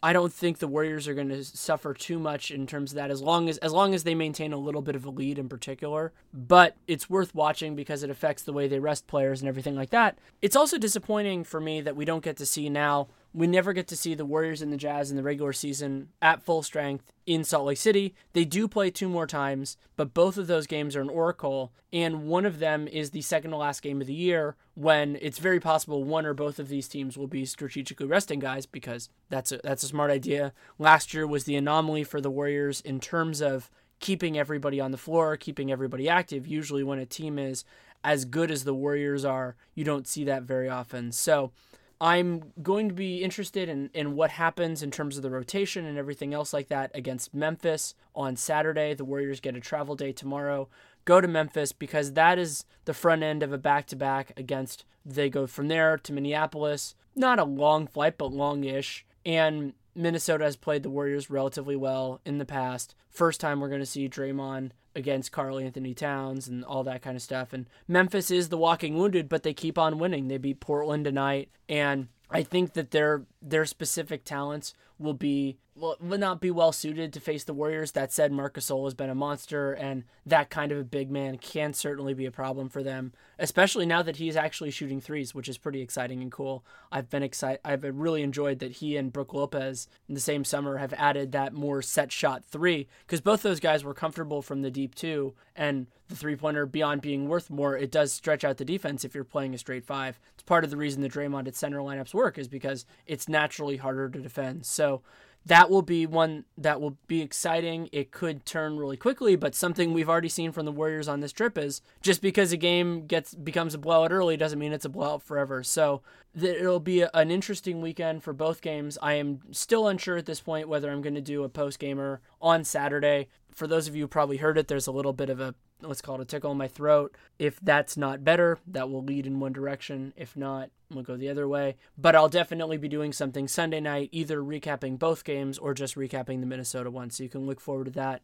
I 0.00 0.12
don't 0.12 0.32
think 0.32 0.58
the 0.58 0.68
Warriors 0.68 1.08
are 1.08 1.14
going 1.14 1.30
to 1.30 1.42
suffer 1.42 1.92
too 1.92 2.20
much 2.20 2.52
in 2.52 2.68
terms 2.68 2.92
of 2.92 2.96
that 2.96 3.10
as 3.10 3.20
long 3.20 3.48
as 3.48 3.58
as 3.58 3.72
long 3.72 3.94
as 3.94 4.04
they 4.04 4.14
maintain 4.14 4.52
a 4.52 4.56
little 4.56 4.80
bit 4.80 4.94
of 4.94 5.04
a 5.04 5.10
lead 5.10 5.40
in 5.40 5.48
particular. 5.48 6.12
But 6.32 6.76
it's 6.86 7.10
worth 7.10 7.34
watching 7.34 7.74
because 7.74 8.04
it 8.04 8.10
affects 8.10 8.44
the 8.44 8.52
way 8.52 8.68
they 8.68 8.78
rest 8.78 9.08
players 9.08 9.40
and 9.40 9.48
everything 9.48 9.74
like 9.74 9.90
that. 9.90 10.18
It's 10.40 10.54
also 10.54 10.78
disappointing 10.78 11.42
for 11.42 11.60
me 11.60 11.80
that 11.80 11.96
we 11.96 12.04
don't 12.04 12.22
get 12.22 12.36
to 12.36 12.46
see 12.46 12.68
now 12.68 13.08
we 13.34 13.46
never 13.46 13.72
get 13.72 13.86
to 13.88 13.96
see 13.96 14.14
the 14.14 14.26
Warriors 14.26 14.60
and 14.60 14.72
the 14.72 14.76
Jazz 14.76 15.10
in 15.10 15.16
the 15.16 15.22
regular 15.22 15.52
season 15.52 16.08
at 16.20 16.42
full 16.42 16.62
strength 16.62 17.12
in 17.26 17.44
Salt 17.44 17.66
Lake 17.66 17.78
City. 17.78 18.14
They 18.32 18.44
do 18.44 18.68
play 18.68 18.90
two 18.90 19.08
more 19.08 19.26
times, 19.26 19.76
but 19.96 20.12
both 20.12 20.36
of 20.36 20.46
those 20.46 20.66
games 20.66 20.94
are 20.94 21.00
in 21.00 21.08
Oracle, 21.08 21.72
and 21.92 22.26
one 22.26 22.44
of 22.44 22.58
them 22.58 22.86
is 22.88 23.10
the 23.10 23.22
second 23.22 23.52
to 23.52 23.56
last 23.56 23.82
game 23.82 24.00
of 24.00 24.06
the 24.06 24.12
year 24.12 24.56
when 24.74 25.16
it's 25.20 25.38
very 25.38 25.60
possible 25.60 26.04
one 26.04 26.26
or 26.26 26.34
both 26.34 26.58
of 26.58 26.68
these 26.68 26.88
teams 26.88 27.16
will 27.16 27.26
be 27.26 27.44
strategically 27.44 28.06
resting 28.06 28.38
guys 28.38 28.66
because 28.66 29.08
that's 29.30 29.52
a, 29.52 29.60
that's 29.64 29.82
a 29.82 29.88
smart 29.88 30.10
idea. 30.10 30.52
Last 30.78 31.14
year 31.14 31.26
was 31.26 31.44
the 31.44 31.56
anomaly 31.56 32.04
for 32.04 32.20
the 32.20 32.30
Warriors 32.30 32.80
in 32.82 33.00
terms 33.00 33.40
of 33.40 33.70
keeping 34.00 34.36
everybody 34.36 34.80
on 34.80 34.90
the 34.90 34.98
floor, 34.98 35.36
keeping 35.36 35.70
everybody 35.72 36.08
active. 36.08 36.46
Usually 36.46 36.82
when 36.82 36.98
a 36.98 37.06
team 37.06 37.38
is 37.38 37.64
as 38.04 38.24
good 38.24 38.50
as 38.50 38.64
the 38.64 38.74
Warriors 38.74 39.24
are, 39.24 39.56
you 39.74 39.84
don't 39.84 40.08
see 40.08 40.24
that 40.24 40.42
very 40.42 40.68
often. 40.68 41.12
So, 41.12 41.52
I'm 42.02 42.52
going 42.60 42.88
to 42.88 42.94
be 42.96 43.22
interested 43.22 43.68
in, 43.68 43.88
in 43.94 44.16
what 44.16 44.32
happens 44.32 44.82
in 44.82 44.90
terms 44.90 45.16
of 45.16 45.22
the 45.22 45.30
rotation 45.30 45.86
and 45.86 45.96
everything 45.96 46.34
else 46.34 46.52
like 46.52 46.66
that 46.66 46.90
against 46.94 47.32
Memphis 47.32 47.94
on 48.12 48.34
Saturday. 48.34 48.92
The 48.92 49.04
Warriors 49.04 49.38
get 49.38 49.54
a 49.54 49.60
travel 49.60 49.94
day 49.94 50.10
tomorrow. 50.10 50.68
Go 51.04 51.20
to 51.20 51.28
Memphis 51.28 51.70
because 51.70 52.14
that 52.14 52.40
is 52.40 52.64
the 52.86 52.92
front 52.92 53.22
end 53.22 53.44
of 53.44 53.52
a 53.52 53.58
back 53.58 53.86
to 53.86 53.96
back 53.96 54.32
against. 54.36 54.84
They 55.06 55.30
go 55.30 55.46
from 55.46 55.68
there 55.68 55.96
to 55.98 56.12
Minneapolis. 56.12 56.96
Not 57.14 57.38
a 57.38 57.44
long 57.44 57.86
flight, 57.86 58.18
but 58.18 58.32
long 58.32 58.64
ish. 58.64 59.06
And 59.24 59.72
Minnesota 59.94 60.42
has 60.42 60.56
played 60.56 60.82
the 60.82 60.90
Warriors 60.90 61.30
relatively 61.30 61.76
well 61.76 62.20
in 62.24 62.38
the 62.38 62.44
past. 62.44 62.96
First 63.10 63.40
time 63.40 63.60
we're 63.60 63.68
going 63.68 63.78
to 63.78 63.86
see 63.86 64.08
Draymond 64.08 64.72
against 64.94 65.32
Karl-Anthony 65.32 65.94
Towns 65.94 66.48
and 66.48 66.64
all 66.64 66.84
that 66.84 67.02
kind 67.02 67.16
of 67.16 67.22
stuff. 67.22 67.52
And 67.52 67.66
Memphis 67.88 68.30
is 68.30 68.48
the 68.48 68.58
walking 68.58 68.96
wounded, 68.96 69.28
but 69.28 69.42
they 69.42 69.54
keep 69.54 69.78
on 69.78 69.98
winning. 69.98 70.28
They 70.28 70.38
beat 70.38 70.60
Portland 70.60 71.04
tonight, 71.04 71.48
and 71.68 72.08
I 72.30 72.42
think 72.42 72.72
that 72.74 72.90
their 72.90 73.24
their 73.42 73.66
specific 73.66 74.24
talents 74.24 74.72
will 74.98 75.14
be 75.14 75.58
will, 75.74 75.96
will 76.00 76.18
not 76.18 76.40
be 76.40 76.50
well 76.50 76.72
suited 76.72 77.12
to 77.12 77.20
face 77.20 77.44
the 77.44 77.54
Warriors. 77.54 77.92
That 77.92 78.12
said, 78.12 78.30
Marcus 78.30 78.70
Gasol 78.70 78.84
has 78.84 78.94
been 78.94 79.10
a 79.10 79.14
monster, 79.14 79.72
and 79.72 80.04
that 80.24 80.50
kind 80.50 80.70
of 80.70 80.78
a 80.78 80.84
big 80.84 81.10
man 81.10 81.38
can 81.38 81.72
certainly 81.72 82.14
be 82.14 82.26
a 82.26 82.30
problem 82.30 82.68
for 82.68 82.82
them, 82.82 83.12
especially 83.38 83.86
now 83.86 84.02
that 84.02 84.16
he's 84.16 84.36
actually 84.36 84.70
shooting 84.70 85.00
threes, 85.00 85.34
which 85.34 85.48
is 85.48 85.58
pretty 85.58 85.80
exciting 85.80 86.22
and 86.22 86.30
cool. 86.30 86.64
I've 86.90 87.10
been 87.10 87.22
excited. 87.22 87.60
I've 87.64 87.82
really 87.82 88.22
enjoyed 88.22 88.60
that 88.60 88.72
he 88.72 88.96
and 88.96 89.12
Brook 89.12 89.34
Lopez 89.34 89.88
in 90.08 90.14
the 90.14 90.20
same 90.20 90.44
summer 90.44 90.76
have 90.76 90.92
added 90.94 91.32
that 91.32 91.52
more 91.52 91.82
set 91.82 92.12
shot 92.12 92.44
three 92.44 92.86
because 93.06 93.20
both 93.20 93.42
those 93.42 93.60
guys 93.60 93.82
were 93.82 93.94
comfortable 93.94 94.42
from 94.42 94.62
the 94.62 94.70
deep 94.70 94.94
two, 94.94 95.34
and 95.56 95.86
the 96.08 96.18
three 96.18 96.36
pointer 96.36 96.66
beyond 96.66 97.00
being 97.00 97.26
worth 97.28 97.50
more, 97.50 97.76
it 97.76 97.90
does 97.90 98.12
stretch 98.12 98.44
out 98.44 98.58
the 98.58 98.64
defense 98.64 99.04
if 99.04 99.14
you're 99.14 99.24
playing 99.24 99.54
a 99.54 99.58
straight 99.58 99.84
five. 99.84 100.20
It's 100.34 100.42
part 100.42 100.64
of 100.64 100.70
the 100.70 100.76
reason 100.76 101.00
the 101.00 101.08
Draymond 101.08 101.48
at 101.48 101.56
center 101.56 101.78
lineups 101.78 102.14
work 102.14 102.38
is 102.38 102.48
because 102.48 102.84
it's 103.06 103.28
naturally 103.32 103.78
harder 103.78 104.08
to 104.08 104.20
defend. 104.20 104.64
So 104.64 105.02
that 105.44 105.70
will 105.70 105.82
be 105.82 106.06
one 106.06 106.44
that 106.56 106.80
will 106.80 106.96
be 107.08 107.20
exciting. 107.20 107.88
It 107.90 108.12
could 108.12 108.46
turn 108.46 108.76
really 108.76 108.96
quickly, 108.96 109.34
but 109.34 109.54
something 109.54 109.92
we've 109.92 110.08
already 110.08 110.28
seen 110.28 110.52
from 110.52 110.66
the 110.66 110.72
Warriors 110.72 111.08
on 111.08 111.20
this 111.20 111.32
trip 111.32 111.58
is 111.58 111.82
just 112.00 112.22
because 112.22 112.52
a 112.52 112.56
game 112.56 113.06
gets 113.06 113.34
becomes 113.34 113.74
a 113.74 113.78
blowout 113.78 114.12
early 114.12 114.36
doesn't 114.36 114.58
mean 114.58 114.72
it's 114.72 114.84
a 114.84 114.88
blowout 114.88 115.22
forever. 115.22 115.64
So 115.64 116.02
it'll 116.40 116.78
be 116.78 117.04
an 117.12 117.30
interesting 117.30 117.80
weekend 117.80 118.22
for 118.22 118.32
both 118.32 118.60
games. 118.60 118.96
I 119.02 119.14
am 119.14 119.40
still 119.50 119.88
unsure 119.88 120.16
at 120.16 120.26
this 120.26 120.40
point 120.40 120.68
whether 120.68 120.90
I'm 120.90 121.02
going 121.02 121.14
to 121.14 121.20
do 121.20 121.42
a 121.42 121.48
post 121.48 121.80
gamer 121.80 122.20
on 122.40 122.62
Saturday. 122.62 123.26
For 123.50 123.66
those 123.66 123.88
of 123.88 123.96
you 123.96 124.04
who 124.04 124.08
probably 124.08 124.36
heard 124.36 124.56
it, 124.56 124.68
there's 124.68 124.86
a 124.86 124.92
little 124.92 125.12
bit 125.12 125.28
of 125.28 125.40
a 125.40 125.54
let's 125.82 126.02
call 126.02 126.16
it 126.16 126.22
a 126.22 126.24
tickle 126.24 126.52
in 126.52 126.58
my 126.58 126.68
throat. 126.68 127.16
If 127.38 127.58
that's 127.60 127.96
not 127.96 128.24
better, 128.24 128.58
that 128.66 128.90
will 128.90 129.02
lead 129.02 129.26
in 129.26 129.40
one 129.40 129.52
direction. 129.52 130.12
If 130.16 130.36
not, 130.36 130.70
we'll 130.90 131.04
go 131.04 131.16
the 131.16 131.28
other 131.28 131.48
way. 131.48 131.76
But 131.96 132.14
I'll 132.14 132.28
definitely 132.28 132.76
be 132.78 132.88
doing 132.88 133.12
something 133.12 133.48
Sunday 133.48 133.80
night, 133.80 134.08
either 134.12 134.38
recapping 134.38 134.98
both 134.98 135.24
games 135.24 135.58
or 135.58 135.74
just 135.74 135.96
recapping 135.96 136.40
the 136.40 136.46
Minnesota 136.46 136.90
one. 136.90 137.10
So 137.10 137.22
you 137.22 137.28
can 137.28 137.46
look 137.46 137.60
forward 137.60 137.84
to 137.84 137.90
that. 137.92 138.22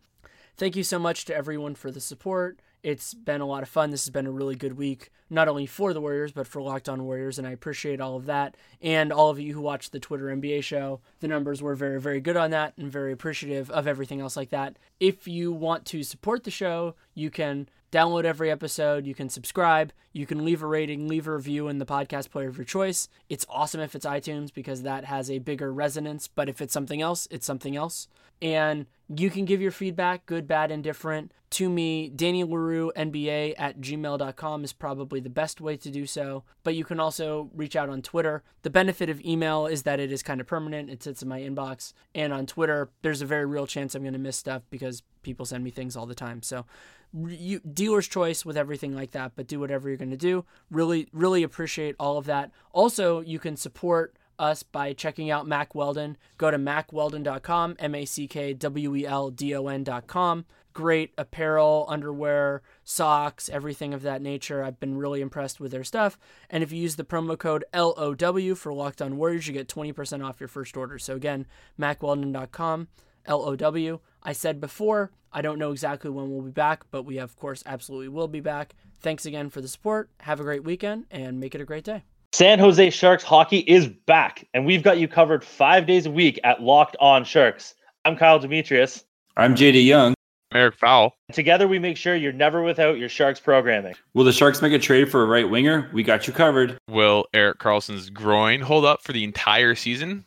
Thank 0.57 0.75
you 0.75 0.83
so 0.83 0.99
much 0.99 1.25
to 1.27 1.37
everyone 1.37 1.77
for 1.77 1.91
the 1.91 2.01
support. 2.01 2.59
It's 2.83 3.13
been 3.13 3.41
a 3.41 3.47
lot 3.47 3.63
of 3.63 3.69
fun. 3.69 3.91
This 3.91 4.05
has 4.05 4.11
been 4.11 4.27
a 4.27 4.31
really 4.31 4.55
good 4.55 4.79
week, 4.79 5.11
not 5.29 5.49
only 5.49 5.67
for 5.67 5.93
the 5.93 6.01
Warriors, 6.01 6.31
but 6.31 6.47
for 6.47 6.63
Locked 6.63 6.89
On 6.89 7.05
Warriors, 7.05 7.39
and 7.39 7.47
I 7.47 7.51
appreciate 7.51 8.01
all 8.01 8.17
of 8.17 8.27
that. 8.27 8.57
And 8.81 9.13
all 9.13 9.31
of 9.31 9.41
you 9.41 9.55
who 9.55 9.61
watched 9.61 9.91
the 9.91 9.99
Twitter 9.99 10.27
NBA 10.27 10.63
show, 10.63 11.01
the 11.19 11.29
numbers 11.29 11.61
were 11.61 11.75
very, 11.75 12.01
very 12.01 12.21
good 12.21 12.37
on 12.37 12.51
that, 12.51 12.75
and 12.77 12.91
very 12.91 13.13
appreciative 13.13 13.69
of 13.71 13.89
everything 13.89 14.21
else 14.21 14.37
like 14.37 14.51
that. 14.51 14.77
If 15.01 15.27
you 15.27 15.53
want 15.53 15.87
to 15.87 16.05
support 16.05 16.45
the 16.45 16.53
show, 16.53 16.95
you 17.19 17.31
can 17.31 17.69
download 17.91 18.25
every 18.25 18.51
episode. 18.51 19.07
You 19.07 19.15
can 19.15 19.29
subscribe. 19.29 19.93
You 20.13 20.27
can 20.27 20.45
leave 20.45 20.63
a 20.63 20.67
rating, 20.67 21.09
leave 21.09 21.27
a 21.27 21.35
review 21.35 21.69
in 21.69 21.79
the 21.79 21.87
podcast 21.87 22.31
player 22.31 22.49
of 22.49 22.57
your 22.57 22.65
choice. 22.65 23.09
It's 23.29 23.47
awesome 23.49 23.81
if 23.81 23.95
it's 23.95 24.07
iTunes 24.07 24.53
because 24.53 24.83
that 24.83 25.05
has 25.05 25.31
a 25.31 25.39
bigger 25.39 25.73
resonance. 25.73 26.29
But 26.29 26.49
if 26.49 26.61
it's 26.61 26.73
something 26.73 27.03
else, 27.03 27.27
it's 27.31 27.47
something 27.47 27.77
else. 27.77 28.09
And 28.41 28.87
you 29.09 29.31
can 29.31 29.45
give 29.45 29.61
your 29.61 29.71
feedback, 29.71 30.27
good, 30.27 30.47
bad, 30.47 30.71
indifferent, 30.71 31.33
to 31.51 31.69
me. 31.69 32.09
Danny 32.11 32.45
Leroux, 32.45 32.93
NBA 32.95 33.55
at 33.59 33.81
gmail.com 33.81 34.65
is 34.65 34.73
probably 34.73 35.19
the 35.19 35.31
best 35.31 35.61
way 35.61 35.77
to 35.79 35.91
do 35.91 36.07
so. 36.07 36.45
But 36.63 36.75
you 36.75 36.85
can 36.85 37.01
also 37.01 37.51
reach 37.55 37.75
out 37.75 37.89
on 37.89 38.03
Twitter. 38.03 38.43
The 38.63 38.71
benefit 38.71 39.09
of 39.09 39.21
email 39.23 39.67
is 39.67 39.83
that 39.85 39.99
it 39.99 40.13
is 40.13 40.23
kind 40.23 40.41
of 40.41 40.47
permanent, 40.47 40.91
it 40.91 41.03
sits 41.03 41.23
in 41.23 41.29
my 41.29 41.41
inbox. 41.41 41.95
And 42.15 42.33
on 42.33 42.47
Twitter, 42.47 42.91
there's 43.03 43.23
a 43.23 43.27
very 43.27 43.47
real 43.47 43.67
chance 43.67 43.95
I'm 43.95 44.03
going 44.03 44.13
to 44.13 44.19
miss 44.19 44.37
stuff 44.37 44.63
because 44.71 45.03
people 45.23 45.47
send 45.47 45.65
me 45.65 45.71
things 45.71 45.97
all 45.97 46.07
the 46.07 46.15
time. 46.15 46.43
So, 46.43 46.67
you, 47.15 47.61
dealer's 47.61 48.07
choice 48.07 48.45
with 48.45 48.57
everything 48.57 48.95
like 48.95 49.13
that, 49.13 49.33
but 49.35 49.47
do 49.47 49.61
whatever 49.61 49.89
you're 49.89 49.97
going 49.97 50.11
to 50.11 50.17
do. 50.17 50.45
Really, 50.71 51.09
really 51.13 51.43
appreciate 51.43 51.97
all 51.99 52.19
of 52.19 52.27
that. 52.27 52.51
Also, 52.73 53.21
you 53.21 53.39
can 53.39 53.57
support 53.57 54.15
us 54.39 54.63
by 54.63 54.93
checking 54.93 55.31
out 55.31 55.47
Mack 55.47 55.75
Weldon. 55.75 56.17
Go 56.37 56.51
to 56.51 56.59
mackweldon.com, 56.59 57.77
M 57.79 57.95
A 57.95 58.05
C 58.05 58.27
K 58.27 58.53
W 58.55 58.97
E 58.97 59.07
L 59.07 59.31
D 59.31 59.55
O 59.55 59.67
N.com. 59.67 60.45
Great 60.75 61.13
apparel, 61.19 61.87
underwear, 61.89 62.63
socks, 62.85 63.49
everything 63.49 63.93
of 63.93 64.03
that 64.03 64.23
nature. 64.23 64.63
I've 64.63 64.79
been 64.79 64.97
really 64.97 65.21
impressed 65.21 65.59
with 65.59 65.73
their 65.73 65.83
stuff. 65.83 66.17
And 66.51 66.63
if 66.63 66.71
you 66.71 66.81
use 66.81 66.95
the 66.95 67.05
promo 67.05 67.37
code 67.37 67.65
LOW 67.75 68.55
for 68.55 68.73
Locked 68.73 69.03
On 69.03 69.17
Warriors, 69.17 69.49
you 69.49 69.55
get 69.55 69.67
20% 69.67 70.25
off 70.25 70.39
your 70.39 70.49
first 70.49 70.77
order. 70.77 70.99
So 70.99 71.17
again, 71.17 71.47
mackweldon.com, 71.81 72.89
LOW. 73.27 74.01
I 74.23 74.33
said 74.33 74.61
before, 74.61 75.11
I 75.33 75.43
don't 75.43 75.59
know 75.59 75.73
exactly 75.73 76.11
when 76.11 76.31
we'll 76.31 76.43
be 76.43 76.51
back, 76.51 76.85
but 76.91 77.05
we, 77.05 77.19
of 77.19 77.37
course, 77.37 77.63
absolutely 77.67 78.09
will 78.09 78.29
be 78.29 78.41
back. 78.41 78.75
Thanks 79.01 79.27
again 79.27 79.51
for 79.51 79.61
the 79.61 79.69
support. 79.69 80.11
Have 80.21 80.41
a 80.41 80.43
great 80.45 80.65
weekend 80.65 81.07
and 81.11 81.39
make 81.39 81.55
it 81.55 81.61
a 81.61 81.65
great 81.65 81.85
day. 81.85 82.05
San 82.33 82.59
Jose 82.59 82.91
Sharks 82.91 83.25
hockey 83.25 83.59
is 83.59 83.87
back, 83.87 84.47
and 84.53 84.67
we've 84.67 84.83
got 84.83 84.99
you 84.99 85.09
covered 85.09 85.43
five 85.43 85.87
days 85.87 86.05
a 86.05 86.11
week 86.11 86.39
at 86.45 86.63
Locked 86.63 86.97
On 87.01 87.25
Sharks. 87.25 87.75
I'm 88.05 88.17
Kyle 88.17 88.39
Demetrius. 88.39 89.05
I'm 89.37 89.55
JD 89.55 89.85
Young. 89.87 90.15
I'm 90.51 90.59
Eric 90.61 90.77
Fowl. 90.77 91.15
Together, 91.33 91.67
we 91.67 91.79
make 91.79 91.97
sure 91.97 92.15
you're 92.15 92.33
never 92.33 92.63
without 92.63 92.99
your 92.99 93.09
Sharks 93.09 93.41
programming. 93.41 93.95
Will 94.15 94.25
the 94.25 94.33
Sharks 94.33 94.61
make 94.61 94.73
a 94.73 94.79
trade 94.79 95.11
for 95.11 95.23
a 95.23 95.27
right 95.27 95.49
winger? 95.49 95.91
We 95.93 96.03
got 96.03 96.27
you 96.27 96.33
covered. 96.33 96.79
Will 96.89 97.27
Erik 97.33 97.59
Karlsson's 97.59 98.11
groin 98.11 98.61
hold 98.61 98.85
up 98.85 99.03
for 99.03 99.13
the 99.13 99.25
entire 99.25 99.75
season? 99.75 100.25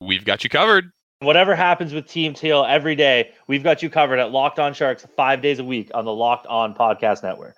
We've 0.00 0.24
got 0.24 0.44
you 0.44 0.50
covered. 0.50 0.90
Whatever 1.22 1.54
happens 1.54 1.94
with 1.94 2.08
Team 2.08 2.34
Teal 2.34 2.64
every 2.68 2.96
day, 2.96 3.30
we've 3.46 3.62
got 3.62 3.80
you 3.80 3.88
covered 3.88 4.18
at 4.18 4.32
Locked 4.32 4.58
On 4.58 4.74
Sharks 4.74 5.06
five 5.16 5.40
days 5.40 5.60
a 5.60 5.64
week 5.64 5.88
on 5.94 6.04
the 6.04 6.12
Locked 6.12 6.48
On 6.48 6.74
Podcast 6.74 7.22
Network. 7.22 7.54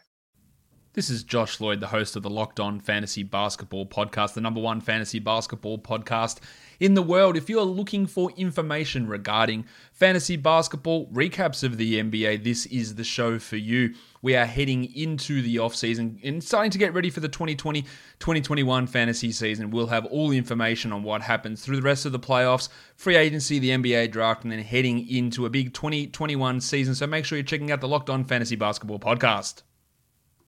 This 0.93 1.09
is 1.09 1.25
Josh 1.25 1.61
Lloyd, 1.61 1.81
the 1.81 1.87
host 1.87 2.15
of 2.15 2.23
the 2.23 2.29
Locked 2.29 2.61
On 2.61 2.79
Fantasy 2.79 3.23
Basketball 3.23 3.87
Podcast, 3.87 4.35
the 4.35 4.43
number 4.43 4.61
one 4.61 4.83
fantasy 4.83 5.19
basketball 5.19 5.79
podcast 5.79 6.41
in 6.81 6.95
the 6.95 7.03
world. 7.03 7.37
If 7.37 7.49
you're 7.49 7.63
looking 7.63 8.07
for 8.07 8.31
information 8.37 9.07
regarding 9.07 9.67
fantasy 9.93 10.37
basketball, 10.37 11.07
recaps 11.09 11.63
of 11.63 11.77
the 11.77 12.01
NBA, 12.01 12.45
this 12.45 12.67
is 12.67 12.95
the 12.95 13.05
show 13.05 13.39
for 13.39 13.57
you. 13.57 13.95
We 14.23 14.37
are 14.37 14.47
heading 14.47 14.95
into 14.95 15.43
the 15.43 15.59
off-season 15.59 16.19
and 16.25 16.43
starting 16.43 16.71
to 16.71 16.79
get 16.79 16.95
ready 16.95 17.11
for 17.11 17.21
the 17.21 17.29
2020 17.29 17.83
2021 17.83 18.87
fantasy 18.87 19.33
season. 19.33 19.71
We'll 19.71 19.89
have 19.89 20.07
all 20.07 20.29
the 20.29 20.39
information 20.39 20.93
on 20.93 21.03
what 21.03 21.21
happens 21.21 21.63
through 21.63 21.77
the 21.77 21.83
rest 21.83 22.07
of 22.07 22.13
the 22.13 22.19
playoffs, 22.19 22.69
free 22.97 23.17
agency, 23.17 23.59
the 23.59 23.71
NBA 23.71 24.13
draft, 24.13 24.45
and 24.45 24.53
then 24.53 24.61
heading 24.61 25.07
into 25.09 25.45
a 25.45 25.51
big 25.51 25.75
2021 25.75 26.61
season. 26.61 26.95
So 26.95 27.07
make 27.07 27.25
sure 27.25 27.37
you're 27.37 27.45
checking 27.45 27.71
out 27.71 27.81
the 27.81 27.89
Locked 27.89 28.09
On 28.09 28.25
Fantasy 28.25 28.57
Basketball 28.57 28.99
Podcast. 28.99 29.63